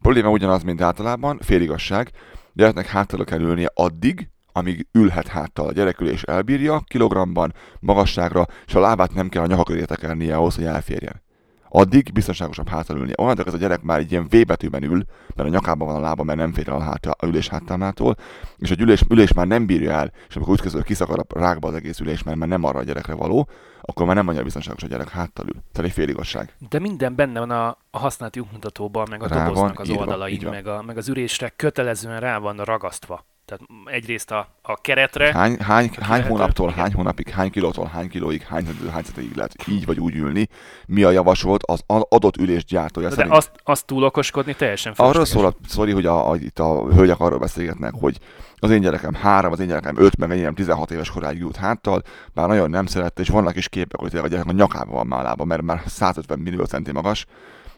[0.00, 2.10] Probléma ugyanaz, mint általában, féligasság.
[2.52, 5.66] Gyereknek háttal kerülnie addig, amíg ülhet háttal.
[5.66, 10.54] A gyerekülés elbírja kilogramban, magasságra, és a lábát nem kell a nyaka köré tekernie ahhoz,
[10.54, 11.22] hogy elférjen.
[11.72, 13.12] Addig biztonságosabb hátul ülni.
[13.16, 15.04] Onnantól ez a gyerek már egy ilyen V betűben ül,
[15.34, 18.16] mert a nyakában van a lába, mert nem fér el a, hátra, a ülés háttámától,
[18.56, 21.68] és a ülés, ülés már nem bírja el, és amikor úgy közül kiszakad a rákba
[21.68, 23.48] az egész ülés, mert már nem arra a gyerekre való,
[23.80, 25.62] akkor már nem annyira biztonságos a gyerek háttal ül.
[25.72, 26.54] Tehát egy féligazság.
[26.68, 30.00] De minden benne van a, a használati útmutatóban, meg a Rá doboznak van az írva,
[30.00, 33.24] oldalain, meg, a, meg az ürésre kötelezően rá van ragasztva.
[33.50, 38.08] Tehát egyrészt a, a keretre, Hány, hány, hány Lehető- hónaptól, hány hónapig, hány kilótól, hány
[38.08, 40.48] kilóig, hány centitől, hány centig lehet így vagy úgy ülni,
[40.86, 41.62] mi a javasolt?
[41.62, 43.34] Az a- adott ülés gyártója de szerint.
[43.34, 47.20] azt, azt túl okoskodni teljesen Arról szól a sztori, hogy a, a, itt a hölgyek
[47.20, 48.18] arról beszélgetnek, hogy
[48.56, 52.02] az én gyerekem három, az én gyerekem öt, meg enyém 16 éves koráig ült háttal,
[52.34, 55.20] bár nagyon nem szerette, és vannak is képek, hogy a gyerek a nyakában van már
[55.20, 57.26] a lába, mert már 150 millió centi magas,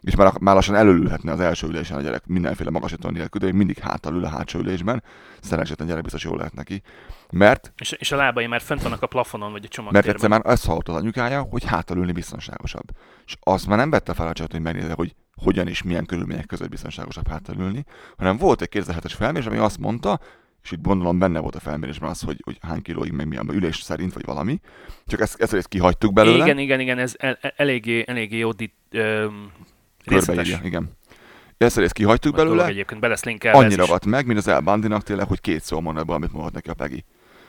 [0.03, 3.79] és már, már lassan előülhetne az első ülésen a gyerek mindenféle magasító nélkül, de mindig
[3.79, 5.03] háttal ül a hátsó ülésben.
[5.41, 6.83] Szerencsétlen gyerek biztos jól lehet neki.
[7.31, 10.15] Mert, És, és a lábai már fent vannak a plafonon, vagy a mert csomagtérben.
[10.15, 12.91] egyszer már azt hallott az anyukája, hogy háttal ülni biztonságosabb.
[13.27, 16.47] És azt már nem vette fel a csatot, hogy megnézze, hogy hogyan és milyen körülmények
[16.47, 17.85] között biztonságosabb háttal ülni,
[18.17, 20.21] hanem volt egy 2007-es felmérés, ami azt mondta,
[20.63, 23.81] és itt gondolom benne volt a felmérésben az, hogy, hogy hány kilóig, meg milyen ülés
[23.81, 24.61] szerint, vagy valami.
[25.07, 26.45] Csak ezt, ezt, ezt kihagytuk belőle.
[26.45, 29.72] Igen, igen, igen, ez el, el- eléggé, eléggé jó dit, részletes
[30.07, 30.91] körbeírja, igen.
[31.59, 33.79] Ezt a részt kihagytuk dolog belőle, egyébként, be lesz linkelve ez annyi is.
[33.79, 36.69] ragadt meg, mint az El Bandinak tényleg, hogy két szó mondott be, amit mondott neki
[36.71, 37.05] a Pegi.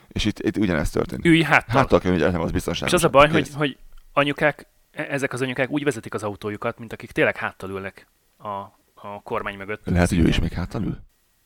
[0.08, 1.26] És itt, itt ugyanezt történt.
[1.26, 1.76] Ülj háttal.
[1.78, 2.94] Háttal kell, hogy nem az biztonságos.
[2.94, 3.34] és az a baj, Kész.
[3.34, 3.78] hogy, hogy
[4.14, 8.48] anyukák, e- ezek az anyukák úgy vezetik az autójukat, mint akik tényleg háttal ülnek a,
[8.94, 9.82] a kormány mögött.
[9.86, 10.98] Lehet, hogy ő is még háttal ül?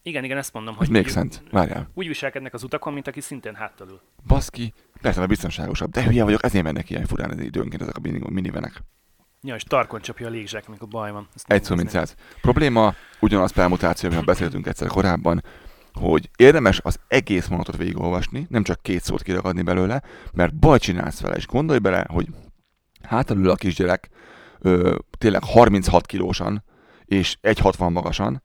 [0.02, 1.44] Igen, igen, ezt mondom, Hogy még szent.
[1.52, 1.90] Várjál.
[1.94, 4.02] úgy viselkednek az utakon, mint aki szintén háttal ül.
[4.28, 5.92] Baszki, persze, mert biztonságosabb.
[5.92, 8.82] De hülye vagyok, ezért mennek ilyen furán időnként ezek a mini- minivenek.
[9.42, 11.28] Ja, és tarkon csapja a légzsák, amikor baj van.
[11.36, 12.16] Ezt Egy szó, mint száz.
[12.42, 15.44] Probléma, ugyanaz permutáció, amiről beszéltünk egyszer korábban,
[15.94, 20.02] hogy érdemes az egész mondatot végigolvasni, nem csak két szót kiragadni belőle,
[20.34, 22.28] mert baj csinálsz vele, és gondolj bele, hogy
[23.02, 24.10] hátul ül a kisgyerek,
[24.60, 26.64] ö, tényleg 36 kilósan,
[27.06, 28.44] és 1,60 magasan,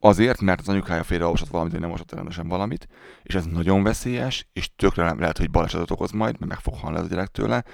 [0.00, 2.88] azért, mert az anyukája félreolvasott valamit, vagy nem olvasott rendesen valamit,
[3.22, 6.74] és ez nagyon veszélyes, és tökre nem lehet, hogy balesetet okoz majd, mert meg fog
[6.74, 7.64] halni ez a gyerek tőle.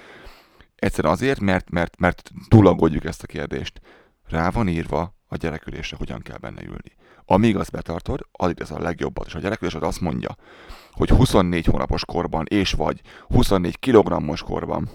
[0.79, 3.81] Egyszerűen azért, mert, mert, mert túlaggódjuk ezt a kérdést.
[4.27, 6.95] Rá van írva a gyerekülésre, hogyan kell benne ülni.
[7.25, 9.25] Amíg azt betartod, addig ez a legjobbat.
[9.25, 10.35] És a gyerekülésed azt mondja,
[10.91, 14.89] hogy 24 hónapos korban, és vagy 24 kilogrammos korban,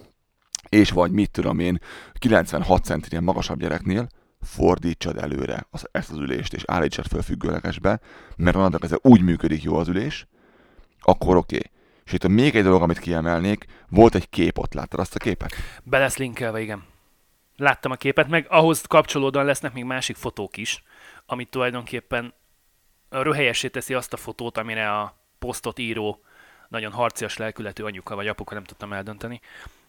[0.69, 1.79] és vagy mit tudom én,
[2.13, 4.07] 96 centinél magasabb gyereknél,
[4.41, 8.01] fordítsad előre az, ezt az ülést, és állítsad föl függőlegesbe,
[8.37, 10.27] mert onnantól kezdve úgy működik jó az ülés,
[11.01, 11.57] akkor oké.
[11.57, 11.71] Okay.
[12.13, 15.55] És itt még egy dolog, amit kiemelnék, volt egy kép ott, láttad azt a képet?
[15.83, 16.85] Be lesz linkelve, igen.
[17.57, 20.83] Láttam a képet, meg ahhoz kapcsolódóan lesznek még másik fotók is,
[21.27, 22.35] amit tulajdonképpen
[23.09, 26.21] röhelyessé teszi azt a fotót, amire a posztot író,
[26.69, 29.41] nagyon harcias lelkületű anyuka vagy apuka, nem tudtam eldönteni,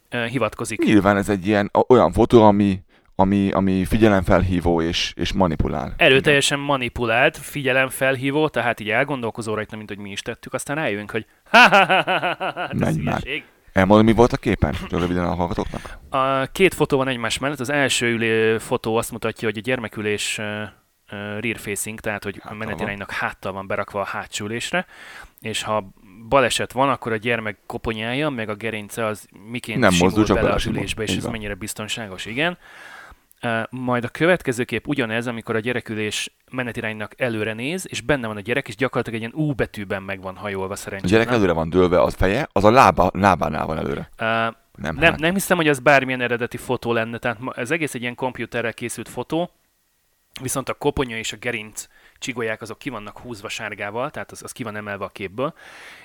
[0.10, 0.84] hivatkozik.
[0.84, 2.80] Nyilván ez egy ilyen olyan fotó, ami,
[3.16, 5.94] ami, ami figyelemfelhívó és, és manipulál.
[5.98, 11.26] Erőteljesen manipulált, figyelemfelhívó, tehát így elgondolkozó rajta, mint hogy mi is tettük, aztán rájövünk, hogy
[11.52, 13.22] ha ha ha ha ha Menj már.
[13.74, 14.74] Elmondom, mi volt a képen?
[14.90, 15.98] Csak röviden a hallgatóknak.
[16.10, 17.60] A két fotó van egymás mellett.
[17.60, 20.40] Az első ülő fotó azt mutatja, hogy a gyermekülés
[21.40, 24.86] rear facing, tehát hogy a Háttal menetiránynak háttal van berakva a hátsó ülésre,
[25.40, 25.94] és ha
[26.30, 30.48] baleset van, akkor a gyermek koponyája, meg a gerince az miként Nem mozdul, csak bele
[30.48, 30.78] belesimul.
[30.78, 32.58] ülésbe, és ez mennyire biztonságos, igen.
[33.44, 38.38] Uh, majd a következő kép ugyanez, amikor a gyerekülés menetiránynak előre néz, és benne van
[38.38, 41.12] a gyerek, és gyakorlatilag egy ilyen U betűben meg van hajolva A szerencsére.
[41.12, 44.10] gyerek előre van dőlve, az feje, az a lába, lábánál van előre.
[44.12, 44.56] Uh, Nem,
[44.96, 45.20] nem, hát.
[45.20, 49.10] nem hiszem, hogy az bármilyen eredeti fotó lenne, tehát ez egész egy ilyen komputerrel készült
[49.10, 49.50] fotó,
[50.42, 51.88] viszont a koponya és a gerinc
[52.24, 55.54] csigolyák azok ki vannak húzva sárgával, tehát az, az ki van emelve a képből.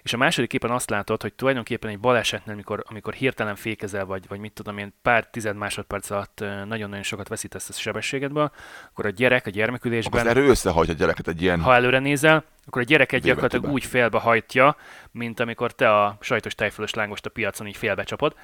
[0.03, 4.29] És a második képen azt látod, hogy tulajdonképpen egy balesetnél, amikor, amikor hirtelen fékezel, vagy,
[4.29, 8.53] vagy mit tudom én, pár tized másodperc alatt nagyon-nagyon sokat veszítesz a sebességedből,
[8.91, 11.61] akkor a gyerek a Akkor gyermekülésben, az erő összehajtja a gyereket egy ilyen...
[11.61, 14.77] ha előre nézel, akkor a gyereket gyakorlatilag úgy félbehajtja,
[15.11, 18.35] mint amikor te a sajtos tejfölös lángost a piacon így félbecsapod.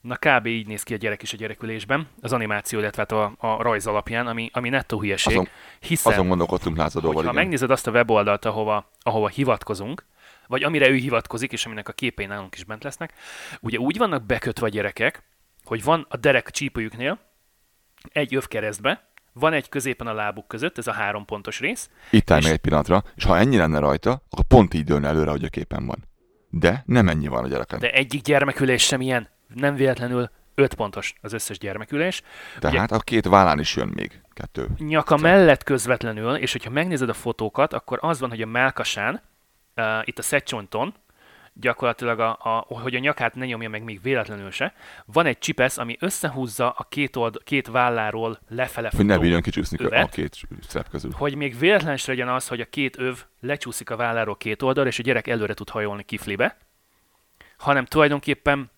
[0.00, 0.46] Na kb.
[0.46, 3.86] így néz ki a gyerek is a gyerekülésben, az animáció, illetve hát a, a rajz
[3.86, 5.48] alapján, ami, ami nettó hülyeség, Azon-
[5.80, 10.04] hiszen Azon gondolkodtunk lázadóval, ha megnézed azt a weboldalt, ahova, ahova hivatkozunk,
[10.46, 13.12] vagy amire ő hivatkozik, és aminek a képei nálunk is bent lesznek,
[13.60, 15.22] ugye úgy vannak bekötve a gyerekek,
[15.64, 17.18] hogy van a derek csípőjüknél
[18.12, 22.38] egy övkeresztbe, van egy középen a lábuk között, ez a három pontos rész, Itt áll
[22.38, 25.44] és- meg egy pillanatra, és ha ennyi lenne rajta, akkor pont így dőlne előre, hogy
[25.44, 26.04] a képen van.
[26.50, 27.78] De nem ennyi van a gyereken.
[27.78, 32.22] de egyik gyermekülés sem ilyen, nem véletlenül 5 pontos az összes gyermekülés.
[32.58, 34.66] Tehát a két vállán is jön még kettő.
[34.78, 39.22] Nyaka mellett közvetlenül, és hogyha megnézed a fotókat, akkor az van, hogy a melkasán,
[39.76, 40.94] uh, itt a szedcsonton,
[41.60, 44.74] gyakorlatilag, a, a, hogy a nyakát ne nyomja meg még véletlenül se.
[45.04, 49.78] Van egy csipesz, ami összehúzza a két, old, két válláról lefele Hogy ne bírjon kicsúszni
[49.78, 50.10] a övet.
[50.10, 51.10] két szep közül.
[51.14, 54.90] hogy még véletlen is legyen az, hogy a két öv lecsúszik a válláról két oldalra,
[54.90, 56.56] és a gyerek előre tud hajolni kiflibe,
[57.56, 58.70] hanem tulajdonképpen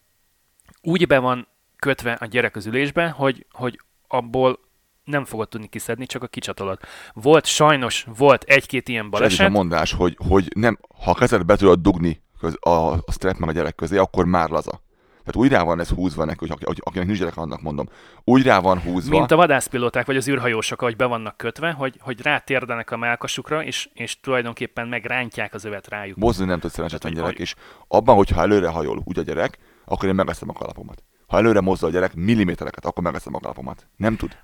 [0.82, 4.58] úgy be van kötve a gyerek az ülésbe, hogy, hogy abból
[5.04, 6.78] nem fogod tudni kiszedni, csak a kicsatolod.
[7.12, 11.14] Volt, sajnos volt egy-két ilyen És ez a baleset, mondás, hogy, hogy nem, ha a
[11.14, 14.82] kezed be tudod dugni köz, a, a strap meg a gyerek közé, akkor már laza.
[15.24, 17.88] Tehát úgy rá van ez húzva neki, hogy aki- akinek nincs gyerek, annak mondom.
[18.24, 21.96] Úgy rá van húzva, mint a vadászpilóták vagy az űrhajósok, ahogy be vannak kötve, hogy,
[22.00, 26.16] hogy rátérdenek a melkasukra, és, és tulajdonképpen megrántják az övet rájuk.
[26.16, 27.54] mozdulni nem tud szerencsétlen gyerek, hogy- és
[27.88, 29.58] abban, hogyha előre hajol úgy a gyerek,
[29.90, 31.02] akkor én megveszem a kalapomat.
[31.26, 33.86] Ha előre mozdul a gyerek millimétereket, akkor megveszem a kalapomat.
[33.96, 34.38] Nem tud.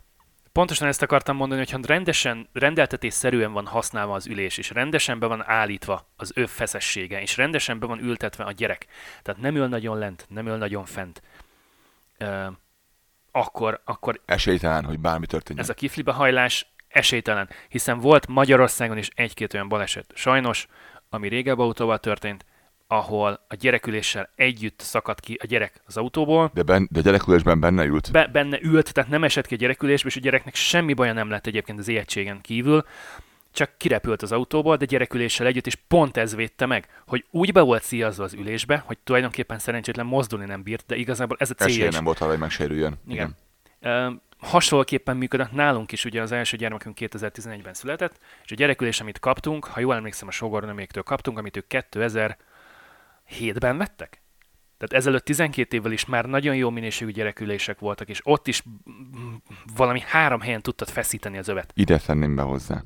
[0.52, 5.26] Pontosan ezt akartam mondani, hogy ha rendesen, rendeltetésszerűen van használva az ülés, és rendesen be
[5.26, 8.87] van állítva az öv feszessége, és rendesen be van ültetve a gyerek,
[9.22, 11.22] tehát nem ül nagyon lent, nem ül nagyon fent,
[12.18, 12.46] ö,
[13.30, 15.64] akkor, akkor Esélytelen, hogy bármi történjen.
[15.64, 20.66] ez a kiflibe hajlás esélytelen, hiszen volt Magyarországon is egy-két olyan baleset, sajnos,
[21.09, 22.44] ami régebb autóval történt,
[22.88, 27.85] ahol a gyereküléssel együtt szakadt ki a gyerek az autóból, De, ben, de gyerekülésben benne
[27.85, 28.09] ült.
[28.12, 31.31] be, benne ült, tehát nem esett ki a gyerekülésbe, és a gyereknek semmi baja nem
[31.31, 32.85] lett egyébként az ijegységen kívül,
[33.53, 37.61] csak kirepült az autóból, de gyereküléssel együtt, és pont ez védte meg, hogy úgy be
[37.61, 41.72] volt szíjazva az ülésbe, hogy tulajdonképpen szerencsétlen mozdulni nem bírt, de igazából ez a célja
[41.72, 41.94] Esélye is.
[41.94, 42.94] nem volt arra, hogy megsérüljön.
[43.09, 43.37] Igen.
[43.81, 49.18] Ö, hasonlóképpen működött nálunk is, ugye az első gyermekünk 2011-ben született, és a gyerekülés, amit
[49.18, 51.66] kaptunk, ha jól emlékszem, a sogornöméktől kaptunk, amit ők
[53.30, 54.22] 2007-ben vettek.
[54.78, 58.62] Tehát ezelőtt 12 évvel is már nagyon jó minőségű gyerekülések voltak, és ott is
[59.76, 61.72] valami három helyen tudtad feszíteni az övet.
[61.74, 62.82] Ide tenném be hozzá.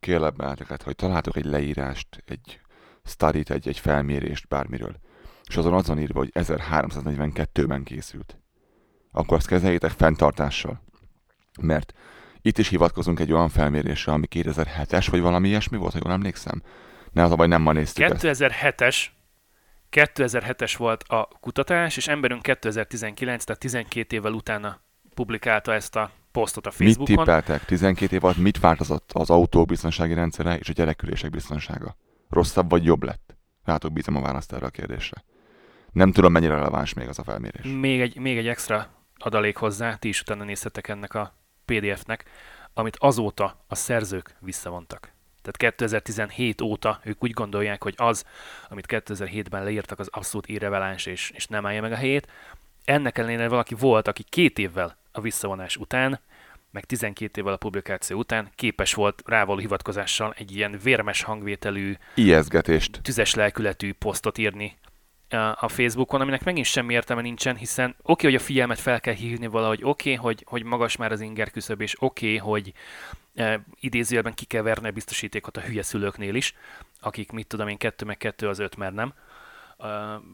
[0.00, 2.60] Kérlek benneteket, hogy találtok egy leírást, egy
[3.02, 4.96] sztarit, egy, egy felmérést bármiről,
[5.48, 8.38] és azon azon írva, hogy 1342-ben készült.
[9.12, 10.82] Akkor azt kezeljétek fenntartással.
[11.60, 11.92] Mert
[12.42, 16.62] itt is hivatkozunk egy olyan felmérésre, ami 2007-es, vagy valami ilyesmi volt, ha jól emlékszem.
[17.12, 18.24] Ne az a baj, nem ma néztük ezt.
[19.94, 24.80] 2007-es 2007-es volt a kutatás, és emberünk 2019, tehát 12 évvel utána
[25.14, 27.24] publikálta ezt a posztot a Mit Facebookon.
[27.24, 27.64] tippeltek?
[27.64, 31.96] 12 év alatt mit változott az autó biztonsági rendszere és a gyerekülések biztonsága?
[32.30, 33.36] Rosszabb vagy jobb lett?
[33.64, 35.24] Rátok bízom a választ erre a kérdésre.
[35.92, 37.62] Nem tudom, mennyire releváns még az a felmérés.
[37.80, 42.24] Még egy, még egy extra adalék hozzá, ti is utána nézhetek ennek a PDF-nek,
[42.72, 45.13] amit azóta a szerzők visszavontak.
[45.44, 48.24] Tehát 2017 óta ők úgy gondolják, hogy az,
[48.68, 52.28] amit 2007-ben leírtak, az abszolút irreveláns és, és nem állja meg a helyét.
[52.84, 56.20] Ennek ellenére valaki volt, aki két évvel a visszavonás után,
[56.70, 62.98] meg 12 évvel a publikáció után képes volt rávaló hivatkozással egy ilyen vérmes hangvételű, Ijeszgetést.
[63.02, 64.76] tüzes lelkületű posztot írni
[65.34, 69.14] a Facebookon, aminek megint semmi értelme nincsen, hiszen oké, okay, hogy a figyelmet fel kell
[69.14, 72.72] hívni valahogy, oké, okay, hogy, hogy magas már az inger küszöb, és oké, okay, hogy
[73.34, 76.54] e, idézőjelben ki kell verni a biztosítékot a hülye szülőknél is,
[77.00, 79.14] akik, mit tudom én, kettő meg kettő az öt, mert nem,
[79.78, 79.86] e,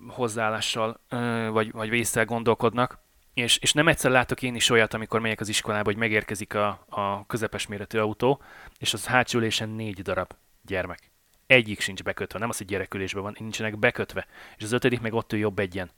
[0.09, 2.99] hozzáállással e, vagy, vagy vészsel gondolkodnak.
[3.35, 6.85] És, és nem egyszer látok én is olyat, amikor megyek az iskolába, hogy megérkezik a,
[6.89, 8.43] a közepes méretű autó,
[8.79, 10.33] és az hátsó ülésen négy darab
[10.63, 11.10] gyermek
[11.51, 14.27] egyik sincs bekötve, nem az, hogy gyerekülésben van, nincsenek bekötve.
[14.57, 15.91] És az ötödik meg ott ül jobb egyen.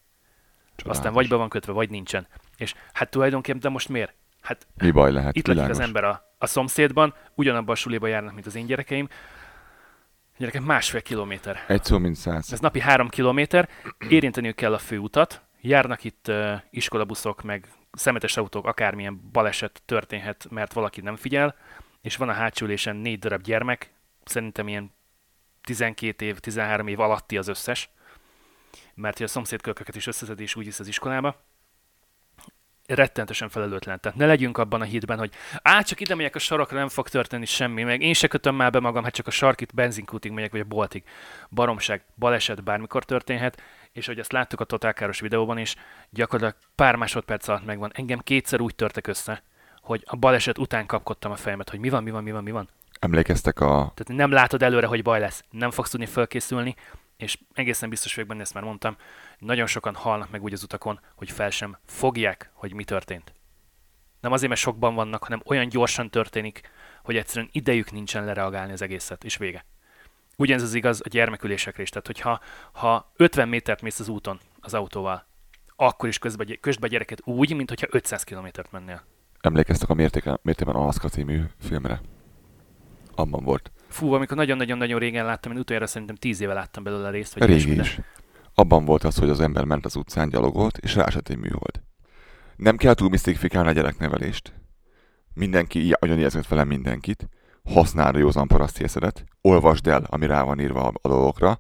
[0.85, 2.27] Aztán vagy be van kötve, vagy nincsen.
[2.57, 4.15] És hát tulajdonképpen, de most miért?
[4.41, 5.37] Hát Mi baj lehet?
[5.37, 9.09] itt lakik az ember a, a szomszédban, ugyanabban a suliba járnak, mint az én gyerekeim.
[10.33, 11.65] A gyerekem másfél kilométer.
[11.69, 12.53] Egy szó, mint száz.
[12.53, 13.69] Ez napi három kilométer,
[14.09, 20.73] érinteniük kell a főutat, járnak itt uh, iskolabuszok, meg szemetes autók, akármilyen baleset történhet, mert
[20.73, 21.55] valaki nem figyel,
[22.01, 23.91] és van a hátsó ülésen négy darab gyermek,
[24.25, 24.93] szerintem ilyen
[25.63, 27.91] 12 év, 13 év alatti az összes,
[28.95, 31.37] mert hogy a szomszédkölköket is összeszed és úgy visz az iskolába.
[32.87, 34.01] Rettentősen felelőtlen.
[34.01, 37.09] Tehát ne legyünk abban a hitben, hogy á, csak ide megyek a sarokra, nem fog
[37.09, 40.51] történni semmi, meg én se kötöm már be magam, hát csak a sarkit benzinkútig megyek,
[40.51, 41.03] vagy a boltig.
[41.51, 45.75] Baromság, baleset bármikor történhet, és hogy ezt láttuk a totálkáros videóban is,
[46.11, 47.91] gyakorlatilag pár másodperc alatt megvan.
[47.95, 49.43] Engem kétszer úgy törtek össze,
[49.81, 52.51] hogy a baleset után kapkodtam a fejemet, hogy mi van, mi van, mi van, mi
[52.51, 52.69] van.
[53.03, 53.93] Emlékeztek a...
[53.95, 56.75] Tehát nem látod előre, hogy baj lesz, nem fogsz tudni felkészülni,
[57.17, 58.97] és egészen biztos vagyok benne, ezt már mondtam,
[59.39, 63.33] nagyon sokan halnak meg úgy az utakon, hogy fel sem fogják, hogy mi történt.
[64.21, 66.71] Nem azért, mert sokban vannak, hanem olyan gyorsan történik,
[67.03, 69.65] hogy egyszerűen idejük nincsen lereagálni az egészet, és vége.
[70.37, 71.89] Ugyanez az igaz a gyermekülésekre is.
[71.89, 72.41] Tehát, hogyha
[72.73, 75.27] ha 50 métert mész az úton az autóval,
[75.77, 79.03] akkor is közbe, közbe a gyereket úgy, mint hogyha 500 kilométert mennél.
[79.41, 82.01] Emlékeztek a Mértéke, Mértében Alaszka című filmre?
[83.15, 83.73] Abban volt.
[83.89, 87.81] Fú, amikor nagyon-nagyon-nagyon régen láttam, én utoljára szerintem 10 éve láttam belőle részt, vagy Régi
[87.81, 88.01] is.
[88.55, 91.83] abban volt az, hogy az ember ment az utcán, gyalogolt, és ráesett egy műhold.
[92.57, 94.53] Nem kell túl misztifikálni a gyereknevelést.
[95.35, 97.29] Mindenki, nagyon érzett vele mindenkit,
[97.65, 101.59] használd a józan parasztészedet, olvasd el, ami rá van írva a dolgokra,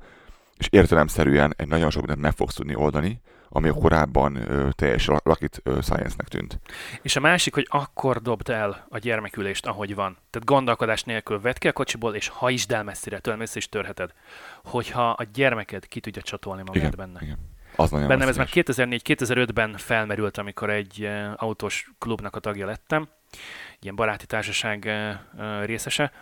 [0.57, 3.21] és értelemszerűen egy nagyon sok mindent meg fogsz tudni oldani,
[3.53, 6.61] ami a korábban ö, teljes rocket science-nek tűnt.
[7.03, 10.17] És a másik, hogy akkor dobd el a gyermekülést, ahogy van.
[10.31, 13.69] Tehát gondolkodás nélkül vedd ki a kocsiból, és ha is el messzire, tőle messze is
[13.69, 14.13] törheted.
[14.65, 17.19] Hogyha a gyermeked ki tudja csatolni magát Igen, benne.
[17.23, 17.39] igen.
[17.77, 19.03] Az nagyon Bennem ez már veszélyes.
[19.05, 23.09] 2004-2005-ben felmerült, amikor egy autós klubnak a tagja lettem,
[23.81, 24.91] ilyen baráti társaság
[25.65, 26.13] részese,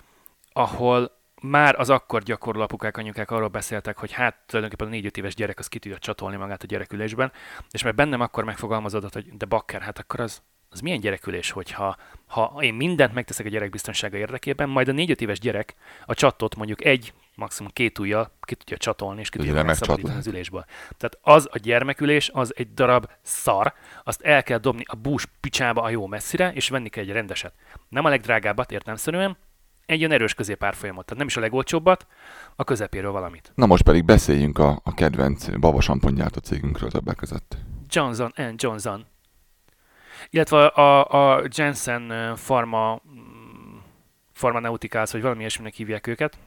[0.52, 5.34] ahol már az akkor gyakorló apukák, anyukák arról beszéltek, hogy hát tulajdonképpen a négy-öt éves
[5.34, 7.32] gyerek az ki tudja csatolni magát a gyerekülésben,
[7.70, 11.96] és mert bennem akkor megfogalmazódott, hogy de bakker, hát akkor az, az milyen gyerekülés, hogyha
[12.26, 15.74] ha én mindent megteszek a gyerek biztonsága érdekében, majd a négy-öt éves gyerek
[16.06, 20.26] a csatot mondjuk egy, maximum két ujjal ki tudja csatolni, és ki tudja megszabadítani az
[20.26, 20.64] ülésből.
[20.96, 23.72] Tehát az a gyermekülés, az egy darab szar,
[24.04, 27.54] azt el kell dobni a bús picsába a jó messzire, és venni kell egy rendeset.
[27.88, 29.36] Nem a legdrágábbat értelmszerűen,
[29.90, 31.04] egy olyan erős középárfolyamot.
[31.04, 32.06] Tehát nem is a legolcsóbbat,
[32.56, 33.52] a közepéről valamit.
[33.54, 37.56] Na most pedig beszéljünk a, a kedvenc babasampongyártó cégünkről többek között.
[37.88, 39.06] Johnson and Johnson.
[40.30, 43.76] Illetve a, a Jensen Pharma, mm,
[44.32, 46.38] Pharmaceuticals, vagy valami ilyesminek hívják őket.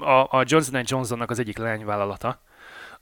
[0.00, 2.40] A, a Johnson Johnsonnak az egyik lányvállalata,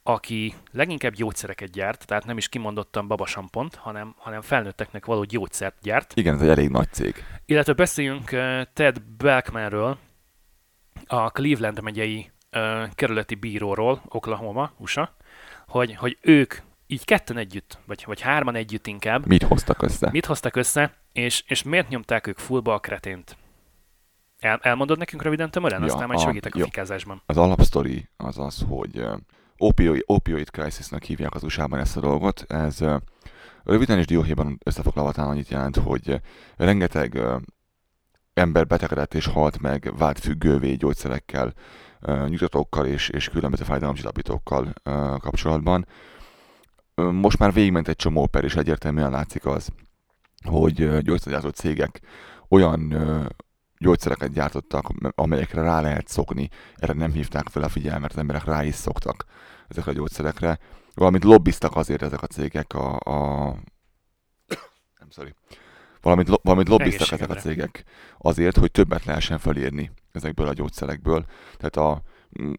[0.06, 6.12] aki leginkább gyógyszereket gyárt, tehát nem is kimondottan babasampont, hanem, hanem felnőtteknek való gyógyszert gyárt.
[6.16, 7.24] Igen, ez egy elég nagy cég.
[7.46, 9.98] Illetve beszéljünk eh, Ted Belkmanről,
[11.06, 15.14] a Cleveland megyei uh, kerületi bíróról, Oklahoma, USA,
[15.66, 16.54] hogy, hogy ők
[16.86, 20.08] így ketten együtt, vagy, vagy hárman együtt inkább, Mit hoztak össze?
[20.12, 23.36] mit hoztak össze, és, és miért nyomták ők fullba a kretént?
[24.38, 25.80] El, elmondod nekünk röviden, Tömören?
[25.80, 26.64] Ja, Aztán majd a- segítek a jó.
[26.64, 27.22] fikázásban.
[27.26, 29.12] Az alapsztori az az, hogy uh,
[29.66, 32.44] opioid, opioid crisisnak hívják az USA-ban ezt a dolgot.
[32.48, 32.78] Ez
[33.64, 36.20] röviden és dióhéjban összefoglalva talán annyit jelent, hogy
[36.56, 37.20] rengeteg
[38.34, 41.52] ember betegedett és halt meg, vált függővé gyógyszerekkel,
[42.28, 44.72] nyugtatókkal és, és különböző fájdalomcsillapítókkal
[45.18, 45.86] kapcsolatban.
[46.94, 49.68] Most már végigment egy csomó per, és egyértelműen látszik az,
[50.48, 52.00] hogy gyógyszergyártó cégek
[52.48, 52.94] olyan
[53.78, 56.48] gyógyszereket gyártottak, amelyekre rá lehet szokni.
[56.76, 59.24] Erre nem hívták fel a figyelmet, emberek rá is szoktak
[59.68, 60.58] ezekre a gyógyszerekre.
[60.94, 62.98] Valamint lobbiztak azért ezek a cégek a...
[62.98, 63.44] a...
[64.98, 65.34] Nem, sorry.
[66.00, 67.84] Valamint, lo- valamint lobbiztak ezek a cégek
[68.18, 71.24] azért, hogy többet lehessen felírni ezekből a gyógyszerekből.
[71.56, 72.02] Tehát a,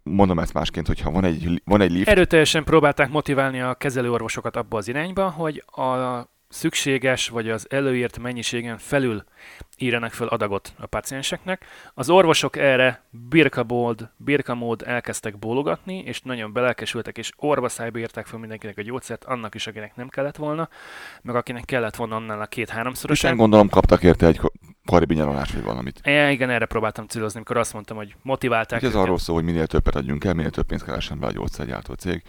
[0.03, 4.77] mondom ezt másként, hogyha van egy, van egy lift, Erőteljesen próbálták motiválni a kezelőorvosokat abba
[4.77, 6.23] az irányba, hogy a
[6.55, 9.23] szükséges vagy az előírt mennyiségen felül
[9.77, 11.65] írjanak fel adagot a pacienseknek.
[11.93, 18.77] Az orvosok erre birkabold, birkamód elkezdtek bólogatni, és nagyon belelkesültek, és orvaszájba írták fel mindenkinek
[18.77, 20.69] a gyógyszert, annak is, akinek nem kellett volna,
[21.21, 23.31] meg akinek kellett volna annál a és két-háromszorosát.
[23.31, 24.41] én gondolom kaptak érte egy
[24.85, 25.99] karibi nyaralást vagy valamit.
[26.03, 29.45] Ja, igen, erre próbáltam célozni, amikor azt mondtam, hogy motiválták ez őket, arról szól, hogy
[29.45, 32.23] minél többet adjunk el, minél több pénzt keressen be a gyógyszergyártó cég.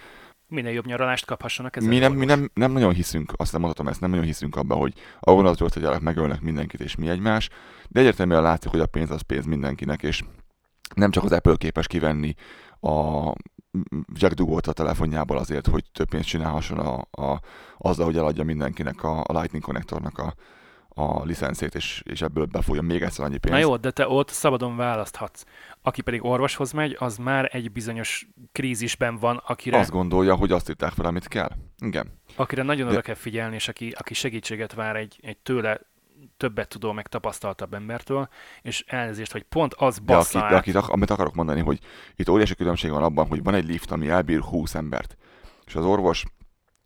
[0.48, 3.88] Minél jobb nyaralást kaphassanak ezek Mi nem, mi nem, nem nagyon hiszünk, azt nem mondhatom
[3.90, 7.48] ezt, nem nagyon hiszünk abba, hogy a vonatgyógyszergyárak megölnek mindenkit és mi egymás,
[7.88, 10.22] de egyértelműen látszik, hogy a pénz az pénz mindenkinek, és
[10.94, 12.34] nem csak az Apple képes kivenni
[12.80, 13.32] a
[14.12, 17.40] Jack Dugót a telefonjából azért, hogy több pénzt csinálhasson a, a,
[17.78, 20.34] azzal, hogy eladja mindenkinek a, a Lightning konnektornak a,
[20.98, 23.54] a licenszét, és, és ebből befolyjon még egyszer annyi pénz.
[23.54, 25.44] Na jó, de te ott szabadon választhatsz.
[25.82, 30.68] Aki pedig orvoshoz megy, az már egy bizonyos krízisben van, akire, Azt gondolja, hogy azt
[30.68, 31.50] írták fel, amit kell.
[31.78, 32.06] Igen.
[32.36, 35.80] akire nagyon de- oda kell figyelni, és aki, aki segítséget vár egy, egy tőle
[36.36, 38.28] többet tudó, meg tapasztaltabb embertől,
[38.62, 40.50] és elnézést, hogy pont az De, bassza aki, át.
[40.52, 41.78] de akit, ak- amit akarok mondani, hogy
[42.16, 45.16] itt óriási különbség van abban, hogy van egy lift, ami elbír 20 embert,
[45.66, 46.24] és az orvos,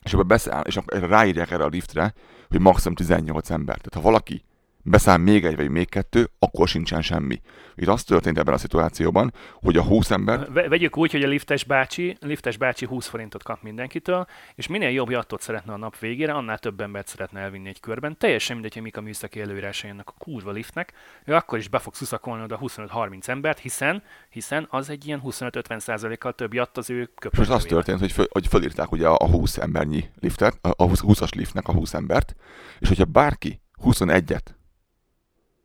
[0.05, 2.15] és akkor beszáll, és ráírják erre a liftre,
[2.49, 3.77] hogy maximum 18 ember.
[3.77, 4.45] Tehát ha valaki
[4.83, 7.41] beszáll még egy vagy még kettő, akkor sincsen semmi.
[7.75, 11.29] Itt az történt ebben a szituációban, hogy a 20 ember, Ve- Vegyük úgy, hogy a
[11.29, 15.77] liftes bácsi, a liftes bácsi 20 forintot kap mindenkitől, és minél jobb jattot szeretne a
[15.77, 18.19] nap végére, annál több embert szeretne elvinni egy körben.
[18.19, 20.93] Teljesen mindegy, hogy mik a műszaki előírásai ennek a kurva liftnek,
[21.25, 26.17] ő akkor is be fog szuszakolni oda 25-30 embert, hiszen, hiszen az egy ilyen 25-50
[26.19, 29.29] kal több jatt az ő és most az történt, hogy, föl, hogy fölírták ugye a
[29.29, 32.35] 20 embernyi liftet, a a 20 20-as liftnek a 20 embert,
[32.79, 34.43] és hogyha bárki 21-et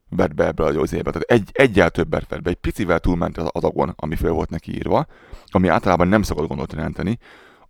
[0.10, 3.47] vett be ebbe a gyógyszerbe, tehát egy, egyel többet vett be, egy picivel túlment az
[3.51, 5.06] adagon, ami föl volt neki írva,
[5.47, 7.20] ami általában nem szokott gondot jelenteni,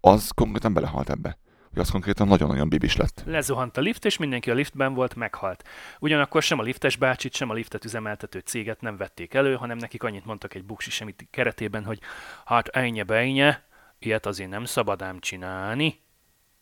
[0.02, 1.38] az konkrétan belehalt ebbe.
[1.70, 3.24] Hogy az konkrétan nagyon-nagyon bibis lett.
[3.26, 5.64] Lezuhant a lift, és mindenki a liftben volt, meghalt.
[6.00, 10.04] Ugyanakkor sem a liftes bácsit, sem a liftet üzemeltető céget nem vették elő, hanem nekik
[10.04, 12.00] annyit mondtak egy buksi semmit keretében, hogy
[12.46, 13.64] hát ennyi bejnye,
[14.00, 16.00] ilyet azért nem szabad ám csinálni.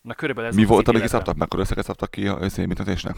[0.00, 1.36] Na körülbelül ez Mi volt, amíg szabtak?
[1.36, 3.16] Mekkora összeget szabtak ki a összébüntetésnek?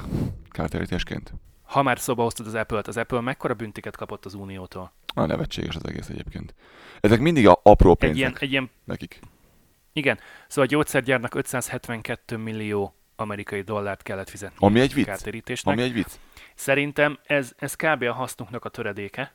[0.48, 1.32] Kártérítésként?
[1.66, 4.92] Ha már szóba hoztad az Apple-t, az Apple mekkora büntiket kapott az Uniótól?
[5.14, 6.54] A nevetséges az egész egyébként.
[7.00, 9.20] Ezek mindig a apró Egy pénzek ilyen, egy ilyen, nekik.
[9.92, 15.62] igen, szóval a gyógyszergyárnak 572 millió amerikai dollárt kellett fizetni Ami egy vicc.
[15.64, 16.10] Ami egy vicc.
[16.54, 18.02] Szerintem ez, ez kb.
[18.02, 19.34] a hasznunknak a töredéke.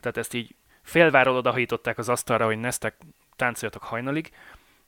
[0.00, 2.96] Tehát ezt így félváról odahajították az asztalra, hogy neztek,
[3.36, 4.30] táncoljatok hajnalig,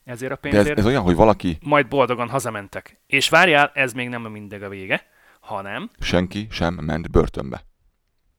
[0.05, 2.99] ezért a De ez, pénzért, ez olyan, hogy valaki, majd boldogan hazamentek.
[3.07, 5.07] És várjál, ez még nem a mindig a vége,
[5.45, 7.65] hanem senki sem ment börtönbe.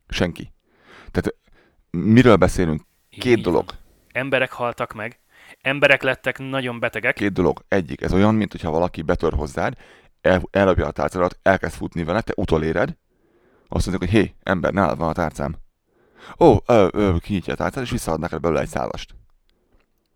[0.08, 0.54] Senki.
[1.12, 1.36] Tehát
[1.90, 2.82] miről beszélünk?
[3.10, 3.66] Két így dolog.
[4.12, 5.20] Emberek haltak meg,
[5.62, 7.64] emberek lettek nagyon betegek, Két dolog.
[7.68, 9.74] Egyik, ez olyan, mint hogyha valaki betör hozzád,
[10.22, 12.98] el, ellopja a tárcádat, elkezd futni vele, te utoléred,
[13.68, 15.56] azt mondjuk, hogy hé, ember, nálad van a tárcám.
[16.40, 19.16] Ó, ö, ö, kinyitja a tárcát, és visszaad neked belőle egy szálast.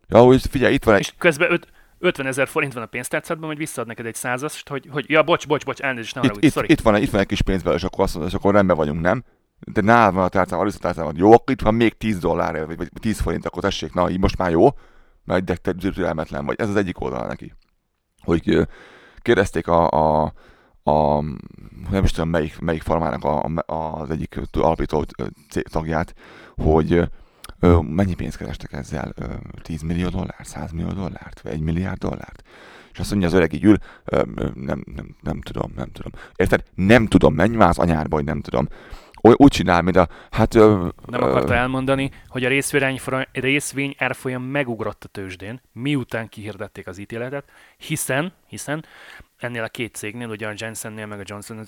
[0.08, 1.02] Ja, hogy figyelj, itt van egy...
[1.02, 1.68] és közben öt,
[2.00, 5.48] 50 ezer forint van a pénztárcádban, majd visszaad neked egy százast, hogy, hogy ja, bocs,
[5.48, 6.72] bocs, bocs, elnézést, ne Itt, itt, sorry.
[6.72, 8.54] itt, van, egy- itt van egy kis pénz belőle, és akkor azt mondod, és akkor
[8.54, 9.24] rendben vagyunk, nem?
[9.60, 11.16] De nálad van a tárcám, a tárcám van.
[11.18, 14.20] Jó, akkor itt van még 10 dollár, vagy, vagy 10 forint, akkor tessék, na, így
[14.20, 14.68] most már jó,
[15.24, 16.60] mert de te türelmetlen vagy.
[16.60, 17.54] Ez az egyik oldal neki.
[18.24, 18.68] Hogy
[19.22, 20.34] kérdezték a, a,
[20.84, 21.22] a
[21.92, 25.06] nem is tudom melyik, melyik farmának a, a, az egyik alapító
[25.72, 26.14] tagját,
[26.56, 27.10] hogy
[27.60, 29.14] ö, mennyi pénzt kerestek ezzel?
[29.16, 29.26] Ö,
[29.62, 32.44] 10 millió dollár, 100 millió dollárt, vagy 1 milliárd dollárt?
[32.94, 34.22] És azt mondja az öreg így ül, ö,
[34.54, 36.12] nem, nem, nem tudom, nem tudom.
[36.36, 36.64] Érted?
[36.76, 38.68] Nem tudom, menj már az anyárba, hogy nem tudom.
[39.22, 40.56] Oly, úgy csinál, mint a, hát...
[40.56, 43.00] Ö, Nem akarta elmondani, hogy a részvény,
[43.32, 48.86] részvény árfolyam megugrott a tőzsdén, miután kihirdették az ítéletet, hiszen, hiszen
[49.38, 51.66] ennél a két cégnél, ugye a Jensennél, meg a Johnson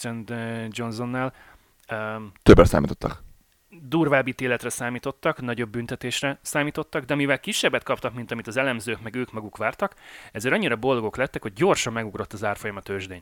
[0.69, 1.33] Johnsonnál
[1.91, 3.23] um, többre számítottak.
[3.81, 9.15] Durvább ítéletre számítottak, nagyobb büntetésre számítottak, de mivel kisebbet kaptak, mint amit az elemzők meg
[9.15, 9.95] ők maguk vártak,
[10.31, 13.21] ezért annyira boldogok lettek, hogy gyorsan megugrott az árfolyam a tőzsdén.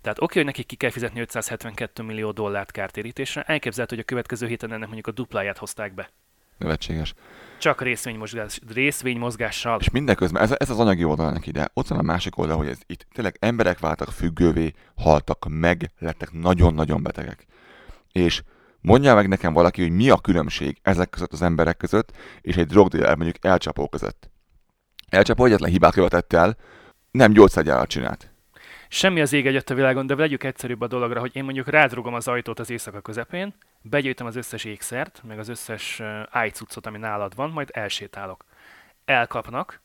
[0.00, 4.46] Tehát oké, hogy nekik ki kell fizetni 572 millió dollárt kártérítésre, elképzelhető, hogy a következő
[4.46, 6.10] héten ennek mondjuk a dupláját hozták be.
[6.58, 7.14] Nevetséges.
[7.58, 9.78] Csak részvénymozgás, részvénymozgással.
[9.80, 12.68] És mindeközben, ez, ez az anyagi oldal neki, de ott van a másik oldal, hogy
[12.68, 17.46] ez itt tényleg emberek váltak függővé, haltak meg, lettek nagyon-nagyon betegek.
[18.12, 18.42] És
[18.80, 22.66] mondja meg nekem valaki, hogy mi a különbség ezek között az emberek között, és egy
[22.66, 24.30] drogdíler mondjuk elcsapó között.
[25.08, 26.56] Elcsapó egyetlen hibát követett el,
[27.10, 28.30] nem gyógyszergyárat csinált.
[28.88, 32.14] Semmi az ég egyet a világon, de vegyük egyszerűbb a dologra, hogy én mondjuk rádrugom
[32.14, 37.34] az ajtót az éjszaka közepén, begyűjtöm az összes ékszert, meg az összes ájcuccot, ami nálad
[37.34, 38.44] van, majd elsétálok.
[39.04, 39.80] Elkapnak,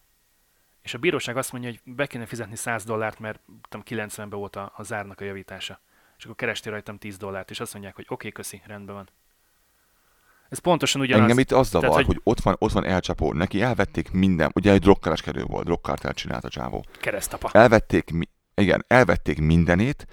[0.81, 3.39] és a bíróság azt mondja, hogy be kéne fizetni 100 dollárt, mert
[3.69, 5.79] tudom, 90-ben volt a, a zárnak a javítása.
[6.17, 9.09] És akkor kerestél rajtam 10 dollárt, és azt mondják, hogy oké, okay, köszi, rendben van.
[10.49, 11.21] Ez pontosan ugyanaz.
[11.21, 12.05] Engem itt az zavar, Tehát, hogy...
[12.05, 13.33] hogy- ott van, ott van elcsapó.
[13.33, 16.85] Neki elvették minden, ugye egy drogkereskedő volt, drogkártelt csinált a csávó.
[16.99, 17.49] Keresztapa.
[17.51, 18.09] elvették,
[18.55, 20.07] igen, elvették mindenét,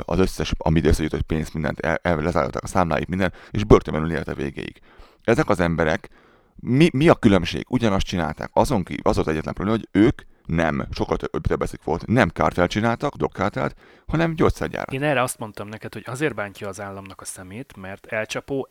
[0.00, 4.34] az összes, amit összegyűjtött pénzt, mindent, el, el, lezárolták a számláit, minden, és börtönben élte
[4.34, 4.80] végéig.
[5.24, 6.08] Ezek az emberek,
[6.54, 7.64] mi, mi a különbség?
[7.68, 8.50] Ugyanazt csinálták.
[8.52, 12.70] Azon ki, az volt egyetlen probléma, hogy ők nem, sokkal több többeszük volt, nem kártelt
[12.70, 13.76] csináltak, drogkártelt,
[14.06, 14.92] hanem gyógyszergyárat.
[14.92, 18.66] Én erre azt mondtam neked, hogy azért bántja az államnak a szemét, mert elcsapó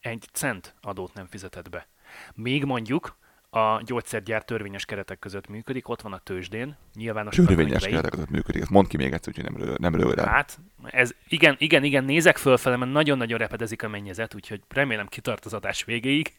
[0.00, 1.88] egy cent adót nem fizetett be.
[2.34, 3.16] Még mondjuk
[3.50, 8.62] a gyógyszergyár törvényes keretek között működik, ott van a tőzsdén, nyilvános Törvényes keretek között működik.
[8.62, 10.26] Ezt mondd ki még egyszer, úgyhogy nem, lő, nem el.
[10.26, 15.44] Hát, ez, igen, igen, igen, nézek fölfele, mert nagyon-nagyon repedezik a mennyezet, úgyhogy remélem kitart
[15.44, 16.32] az adás végéig.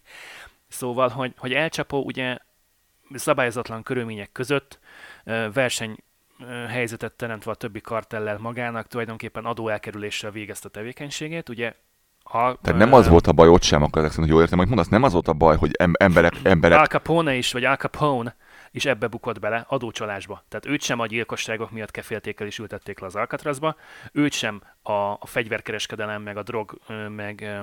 [0.68, 2.38] Szóval, hogy, hogy elcsapó ugye
[3.14, 4.80] szabályozatlan körülmények között
[5.54, 5.98] verseny
[6.68, 11.74] helyzetet teremtve a többi kartellel magának, tulajdonképpen adóelkerüléssel végezte a tevékenységét, ugye
[12.24, 14.58] ha, Tehát nem az volt a baj ott sem, akkor ezek szerint, hogy jól értem,
[14.58, 17.64] hogy mondasz, nem az volt a baj, hogy em- emberek, emberek Al Capone is, vagy
[17.64, 18.36] Al Capone
[18.72, 20.44] is ebbe bukott bele, adócsalásba.
[20.50, 23.76] Tehát őt sem a gyilkosságok miatt kefélték el és ültették le az Alcatrazba,
[24.12, 26.80] őt sem a, a fegyverkereskedelem, meg a drog,
[27.10, 27.62] meg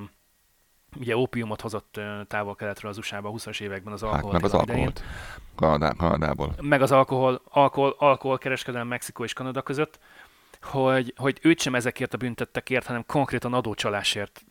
[0.99, 5.03] ugye ópiumot hozott távol-keletről az USA-ba a 20-as években az hát alkohol meg az alkoholt.
[5.55, 6.55] Kanadá, Kanadából.
[6.61, 9.99] meg az alkohol, alkohol, alkoholkereskedelem Mexikó és Kanada között,
[10.63, 14.45] hogy, hogy őt sem ezekért a büntettekért, hanem konkrétan adócsalásért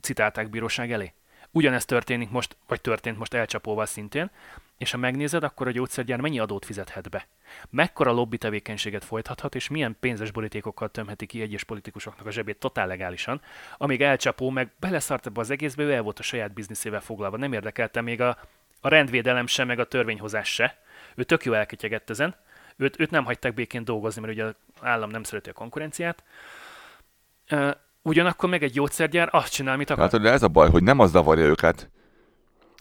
[0.00, 1.12] citálták bíróság elé.
[1.54, 4.30] Ugyanezt történik most, vagy történt most elcsapóval szintén,
[4.78, 7.26] és ha megnézed, akkor a gyógyszergyár mennyi adót fizethet be?
[7.70, 12.86] Mekkora lobby tevékenységet folytathat, és milyen pénzes borítékokkal tömheti ki egyes politikusoknak a zsebét totál
[12.86, 13.40] legálisan,
[13.76, 17.52] amíg elcsapó meg beleszart ebbe az egészbe, ő el volt a saját bizniszével foglalva, nem
[17.52, 18.38] érdekelte még a,
[18.80, 20.78] a rendvédelem se, meg a törvényhozás se.
[21.14, 22.36] Ő tök jó elketyegett ezen,
[22.76, 26.24] őt, őt nem hagyták békén dolgozni, mert ugye az állam nem szereti a konkurenciát.
[28.02, 30.10] Ugyanakkor meg egy gyógyszergyár azt csinál, mit akar.
[30.10, 31.90] Hát, de ez a baj, hogy nem az zavarja őket,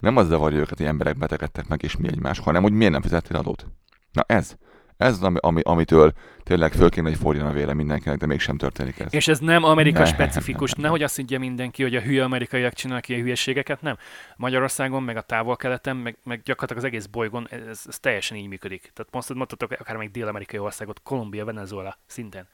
[0.01, 3.01] Nem az zavarja őket, hogy emberek betegedtek meg, és mi egymás, hanem hogy miért nem
[3.01, 3.67] fizettél adót.
[4.11, 4.55] Na ez.
[4.97, 6.13] Ez az, ami, ami, amitől
[6.43, 9.13] tényleg föl kéne, hogy fordjon a vére mindenkinek, de mégsem történik ez.
[9.13, 13.22] És ez nem Amerika specifikus, nehogy azt higgye mindenki, hogy a hülye amerikaiak csinálnak ilyen
[13.22, 13.97] hülyeségeket, nem.
[14.36, 18.91] Magyarországon, meg a távol-keleten, meg, meg gyakorlatilag az egész bolygón ez, ez teljesen így működik.
[18.93, 22.47] Tehát most mondhatok akár még dél-amerikai országot, Kolumbia, Venezuela szinten.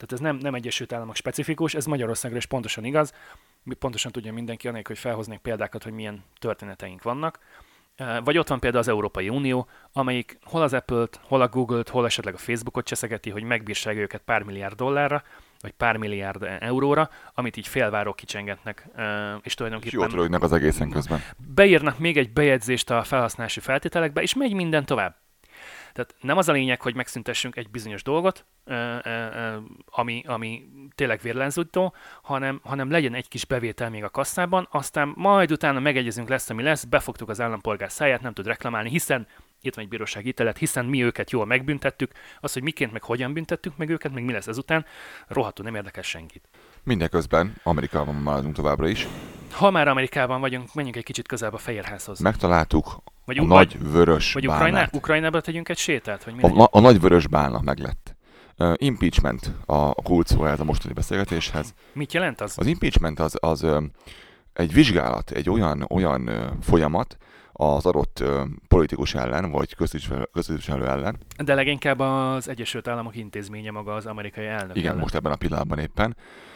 [0.00, 3.12] Tehát ez nem, nem Egyesült Államok specifikus, ez Magyarországra is pontosan igaz.
[3.62, 7.38] Mi pontosan tudja mindenki, anélkül, hogy felhoznék példákat, hogy milyen történeteink vannak.
[8.24, 12.04] Vagy ott van például az Európai Unió, amelyik hol az Apple-t, hol a Google-t, hol
[12.06, 15.22] esetleg a Facebookot cseszegeti, hogy megbírság őket pár milliárd dollárra,
[15.58, 18.88] vagy pár milliárd euróra, amit így félvárók kicsengetnek,
[19.42, 20.08] és tulajdonképpen...
[20.08, 21.22] És jót az egészen közben.
[21.54, 25.19] Beírnak még egy bejegyzést a felhasználási feltételekbe, és megy minden tovább.
[25.92, 28.46] Tehát nem az a lényeg, hogy megszüntessünk egy bizonyos dolgot,
[29.84, 30.62] ami, ami
[30.94, 36.28] tényleg vérlenzújtó, hanem, hanem legyen egy kis bevétel még a kasszában, aztán majd utána megegyezünk
[36.28, 39.26] lesz, ami lesz, befogtuk az állampolgár száját, nem tud reklamálni, hiszen
[39.62, 43.32] itt van egy bíróság ítélet, hiszen mi őket jól megbüntettük, az, hogy miként meg hogyan
[43.32, 44.84] büntettük meg őket, meg mi lesz ezután,
[45.26, 46.48] rohadtul nem érdekel senkit.
[46.82, 49.06] Mindeközben Amerikában maradunk továbbra is.
[49.50, 52.20] Ha már Amerikában vagyunk, menjünk egy kicsit közelebb a Fehérházhoz.
[52.20, 53.02] Megtaláltuk
[53.36, 56.24] vagy, a nagy vörös Vagy Ukrajná, Ukrajnába tegyünk egy sétát?
[56.24, 58.16] Vagy a, a, nagy vörös bálna meglett.
[58.58, 61.74] Uh, impeachment a kult szó ez a mostani beszélgetéshez.
[61.92, 62.54] Mit jelent az?
[62.58, 63.82] Az impeachment az, az uh,
[64.52, 67.16] egy vizsgálat, egy olyan, olyan uh, folyamat,
[67.52, 71.18] az adott uh, politikus ellen, vagy köztisztviselő ellen.
[71.44, 74.76] De leginkább az Egyesült Államok intézménye maga az amerikai elnök.
[74.76, 75.00] Igen, ellen.
[75.00, 76.49] most ebben a pillanatban éppen ö,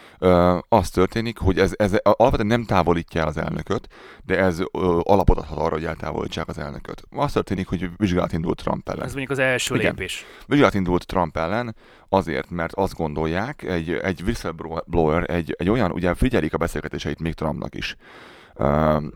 [0.69, 3.89] az történik, hogy ez, ez alapvetően nem távolítja el az elnököt,
[4.27, 4.63] de ez
[5.03, 7.03] alapot adhat arra, hogy eltávolítsák az elnököt.
[7.11, 9.05] Az történik, hogy vizsgálat indult Trump ellen.
[9.05, 9.91] Ez mondjuk az első Igen.
[9.91, 10.25] lépés.
[10.47, 11.77] Vizsgálat indult Trump ellen
[12.09, 17.35] azért, mert azt gondolják, egy, egy whistleblower, egy, egy olyan, ugye figyelik a beszélgetéseit még
[17.35, 17.97] Trumpnak is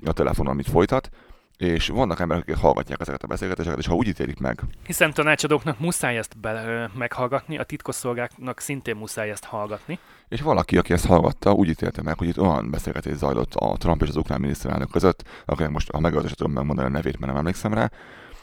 [0.04, 1.10] a telefonon, amit folytat,
[1.58, 4.60] és vannak emberek, akik hallgatják ezeket a beszélgetéseket, és ha úgy ítélik meg.
[4.86, 9.98] Hiszen tanácsadóknak muszáj ezt be, meghallgatni, a titkosszolgáknak szintén muszáj ezt hallgatni.
[10.28, 14.02] És valaki, aki ezt hallgatta, úgy ítélte meg, hogy itt olyan beszélgetés zajlott a Trump
[14.02, 17.40] és az ukrán miniszterelnök között, akinek most a megöltésre tudom megmondani a nevét, mert nem
[17.40, 17.90] emlékszem rá,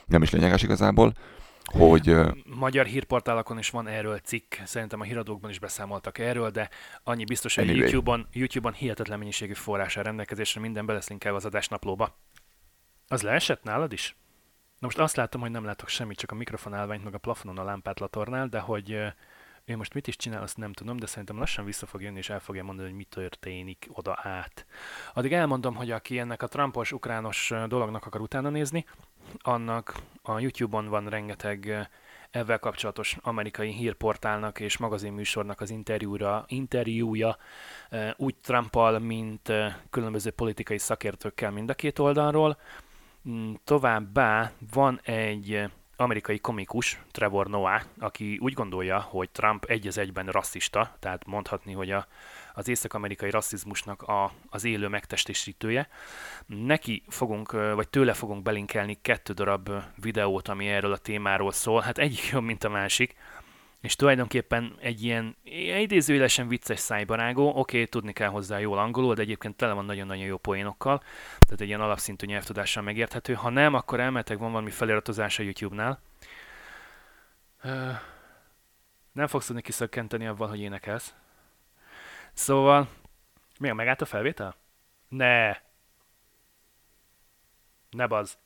[0.06, 1.14] nem is lényeges igazából,
[1.64, 2.16] hogy...
[2.60, 6.70] Magyar hírportálokon is van erről cikk, szerintem a híradókban is beszámoltak erről, de
[7.04, 7.82] annyi biztos, hogy anyway.
[7.82, 12.18] YouTube-on, YouTube-on hihetetlen mennyiségű forrás rendelkezésre, minden beleszlinkelve az adásnaplóba.
[13.08, 14.16] Az leesett nálad is?
[14.80, 17.58] Na most azt látom, hogy nem látok semmit, csak a mikrofon állványt, meg a plafonon
[17.58, 18.92] a lámpát latornál, de hogy
[19.66, 22.30] ő most mit is csinál, azt nem tudom, de szerintem lassan vissza fog jönni, és
[22.30, 24.66] el fogja mondani, hogy mi történik oda át.
[25.14, 28.86] Addig elmondom, hogy aki ennek a Trumpos, ukrános dolognak akar utána nézni,
[29.38, 31.90] annak a YouTube-on van rengeteg
[32.30, 37.38] ezzel kapcsolatos amerikai hírportálnak és magazinműsornak az interjúra, interjúja
[38.16, 39.52] úgy Trumpal, mint
[39.90, 42.58] különböző politikai szakértőkkel mind a két oldalról.
[43.30, 49.98] Mm, továbbá van egy amerikai komikus, Trevor Noah, aki úgy gondolja, hogy Trump egy az
[49.98, 52.08] egyben rasszista, tehát mondhatni, hogy a,
[52.54, 55.88] az észak-amerikai rasszizmusnak a, az élő megtestésítője.
[56.46, 61.82] Neki fogunk, vagy tőle fogunk belinkelni kettő darab videót, ami erről a témáról szól.
[61.82, 63.16] Hát egyik jobb, mint a másik
[63.86, 65.36] és tulajdonképpen egy ilyen
[65.80, 70.26] idézőjelesen vicces szájbarágó, oké, okay, tudni kell hozzá jól angolul, de egyébként tele van nagyon-nagyon
[70.26, 70.98] jó poénokkal,
[71.40, 73.34] tehát egy ilyen alapszintű nyelvtudással megérthető.
[73.34, 76.00] Ha nem, akkor elmetek, van valami feliratozás a YouTube-nál.
[79.12, 81.14] Nem fogsz tudni kiszökkenteni avval, hogy énekelsz.
[82.34, 82.90] Szóval,
[83.60, 84.56] mi megállt a felvétel?
[85.08, 85.58] Ne!
[87.90, 88.38] Ne bazd.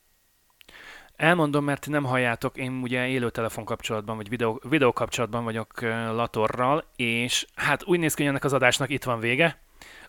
[1.19, 6.83] Elmondom, mert nem halljátok, én ugye élő telefon kapcsolatban, vagy videó, videó kapcsolatban vagyok Latorral,
[6.95, 9.59] és hát úgy néz ki, hogy ennek az adásnak itt van vége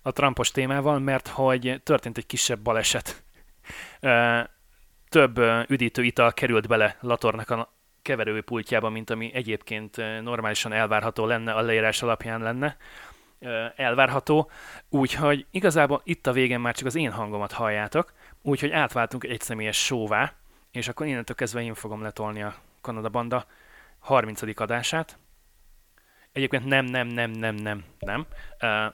[0.02, 3.22] a Trumpos témával, mert hogy történt egy kisebb baleset.
[5.08, 11.60] Több üdítő ital került bele Latornak a keverőpultjába, mint ami egyébként normálisan elvárható lenne, a
[11.60, 12.76] leírás alapján lenne
[13.76, 14.50] elvárható,
[14.88, 19.84] úgyhogy igazából itt a végén már csak az én hangomat halljátok, úgyhogy átváltunk egy egyszemélyes
[19.84, 20.32] sóvá,
[20.72, 23.46] és akkor innentől kezdve én fogom letolni a Kanada Banda
[23.98, 24.60] 30.
[24.60, 25.18] adását.
[26.32, 28.26] Egyébként nem, nem, nem, nem, nem, nem.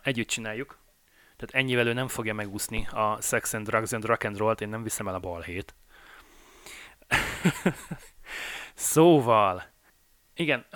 [0.02, 0.78] Együtt csináljuk.
[1.36, 4.68] Tehát ennyivel ő nem fogja megúszni a Sex and Drugs and Rock and Roll-t, én
[4.68, 5.74] nem viszem el a balhét.
[8.74, 9.64] szóval,
[10.34, 10.66] igen,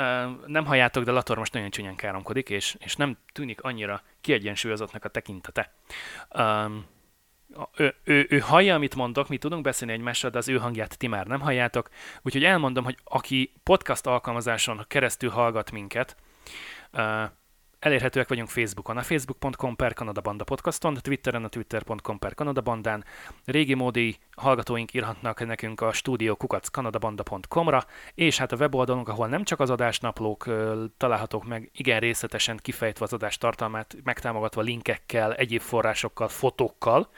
[0.47, 5.09] nem halljátok, de Lator most nagyon csúnyán káromkodik, és, és nem tűnik annyira kiegyensúlyozottnak a
[5.09, 5.75] tekintete.
[6.39, 6.87] Um,
[7.77, 11.07] ő, ő, ő hallja, amit mondok, mi tudunk beszélni egymással, de az ő hangját ti
[11.07, 11.89] már nem halljátok.
[12.23, 16.17] Úgyhogy elmondom, hogy aki podcast alkalmazáson keresztül hallgat minket,
[17.81, 23.05] Elérhetőek vagyunk Facebookon, a facebook.com per Kanada Banda podcaston, Twitteren a twitter.com per Kanada Bandán.
[23.45, 29.71] Régi módi hallgatóink írhatnak nekünk a stúdiókukackanadabanda.com-ra, és hát a weboldalunk, ahol nem csak az
[29.71, 30.45] adásnaplók
[30.97, 37.09] találhatók meg, igen részletesen kifejtve az adás tartalmát, megtámogatva linkekkel, egyéb forrásokkal, fotókkal,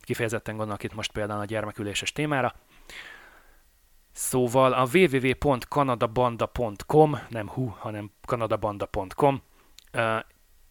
[0.00, 2.54] kifejezetten gondolok itt most például a gyermeküléses témára.
[4.12, 9.42] Szóval a www.kanadabanda.com, nem hu, hanem kanadabanda.com.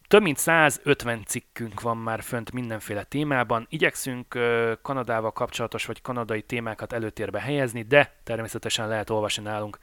[0.07, 3.65] Több mint 150 cikkünk van már fönt mindenféle témában.
[3.69, 4.39] Igyekszünk
[4.81, 9.79] Kanadával kapcsolatos vagy kanadai témákat előtérbe helyezni, de természetesen lehet olvasni nálunk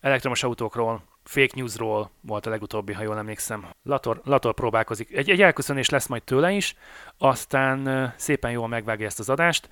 [0.00, 3.66] elektromos autókról, fake newsról volt a legutóbbi, ha jól emlékszem.
[3.82, 5.16] Lator, Lator próbálkozik.
[5.16, 6.76] Egy, egy elköszönés lesz majd tőle is,
[7.18, 9.68] aztán szépen jól megvágja ezt az adást.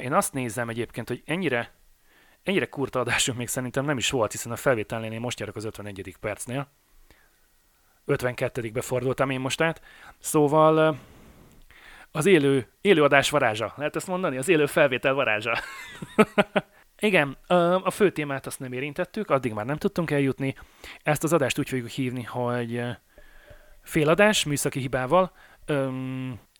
[0.00, 1.72] Én azt nézem egyébként, hogy ennyire
[2.42, 5.64] ennyire kurta adásunk még szerintem nem is volt, hiszen a felvételnél én most járok az
[5.64, 6.16] 51.
[6.20, 6.68] percnél.
[8.04, 9.80] 52 fordultam én most át.
[10.18, 10.98] Szóval
[12.12, 13.72] az élő, élő adás varázsa.
[13.76, 14.36] Lehet ezt mondani?
[14.36, 15.58] Az élő felvétel varázsa.
[16.98, 17.36] Igen,
[17.82, 20.54] a fő témát azt nem érintettük, addig már nem tudtunk eljutni.
[21.02, 22.82] Ezt az adást úgy fogjuk hívni, hogy
[23.82, 25.32] féladás műszaki hibával.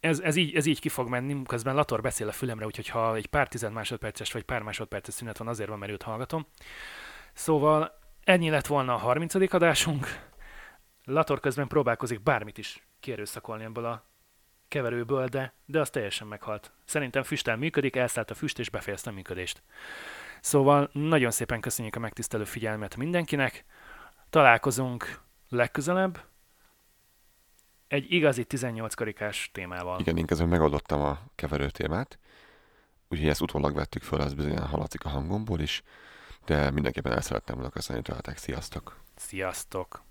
[0.00, 3.14] Ez, ez, így, ez így ki fog menni, közben Lator beszél a fülemre, úgyhogy ha
[3.14, 6.46] egy pár tized másodperces vagy pár másodperces szünet van, azért van, mert őt hallgatom.
[7.32, 9.52] Szóval ennyi lett volna a 30.
[9.54, 10.32] adásunk.
[11.04, 14.04] Lator közben próbálkozik bármit is kierőszakolni ebből a
[14.68, 16.72] keverőből, de, de az teljesen meghalt.
[16.84, 19.62] Szerintem füstel működik, elszállt a füst és befejezte a működést.
[20.40, 23.64] Szóval nagyon szépen köszönjük a megtisztelő figyelmet mindenkinek.
[24.30, 26.24] Találkozunk legközelebb
[27.88, 30.00] egy igazi 18 karikás témával.
[30.00, 32.18] Igen, én közben megoldottam a keverő témát,
[33.08, 35.82] úgyhogy ezt utólag vettük föl, az bizonyan hallatszik a hangomból is,
[36.44, 38.36] de mindenképpen el szerettem volna köszönni tőletek.
[38.36, 39.00] Sziasztok!
[39.16, 40.02] Sziasztok!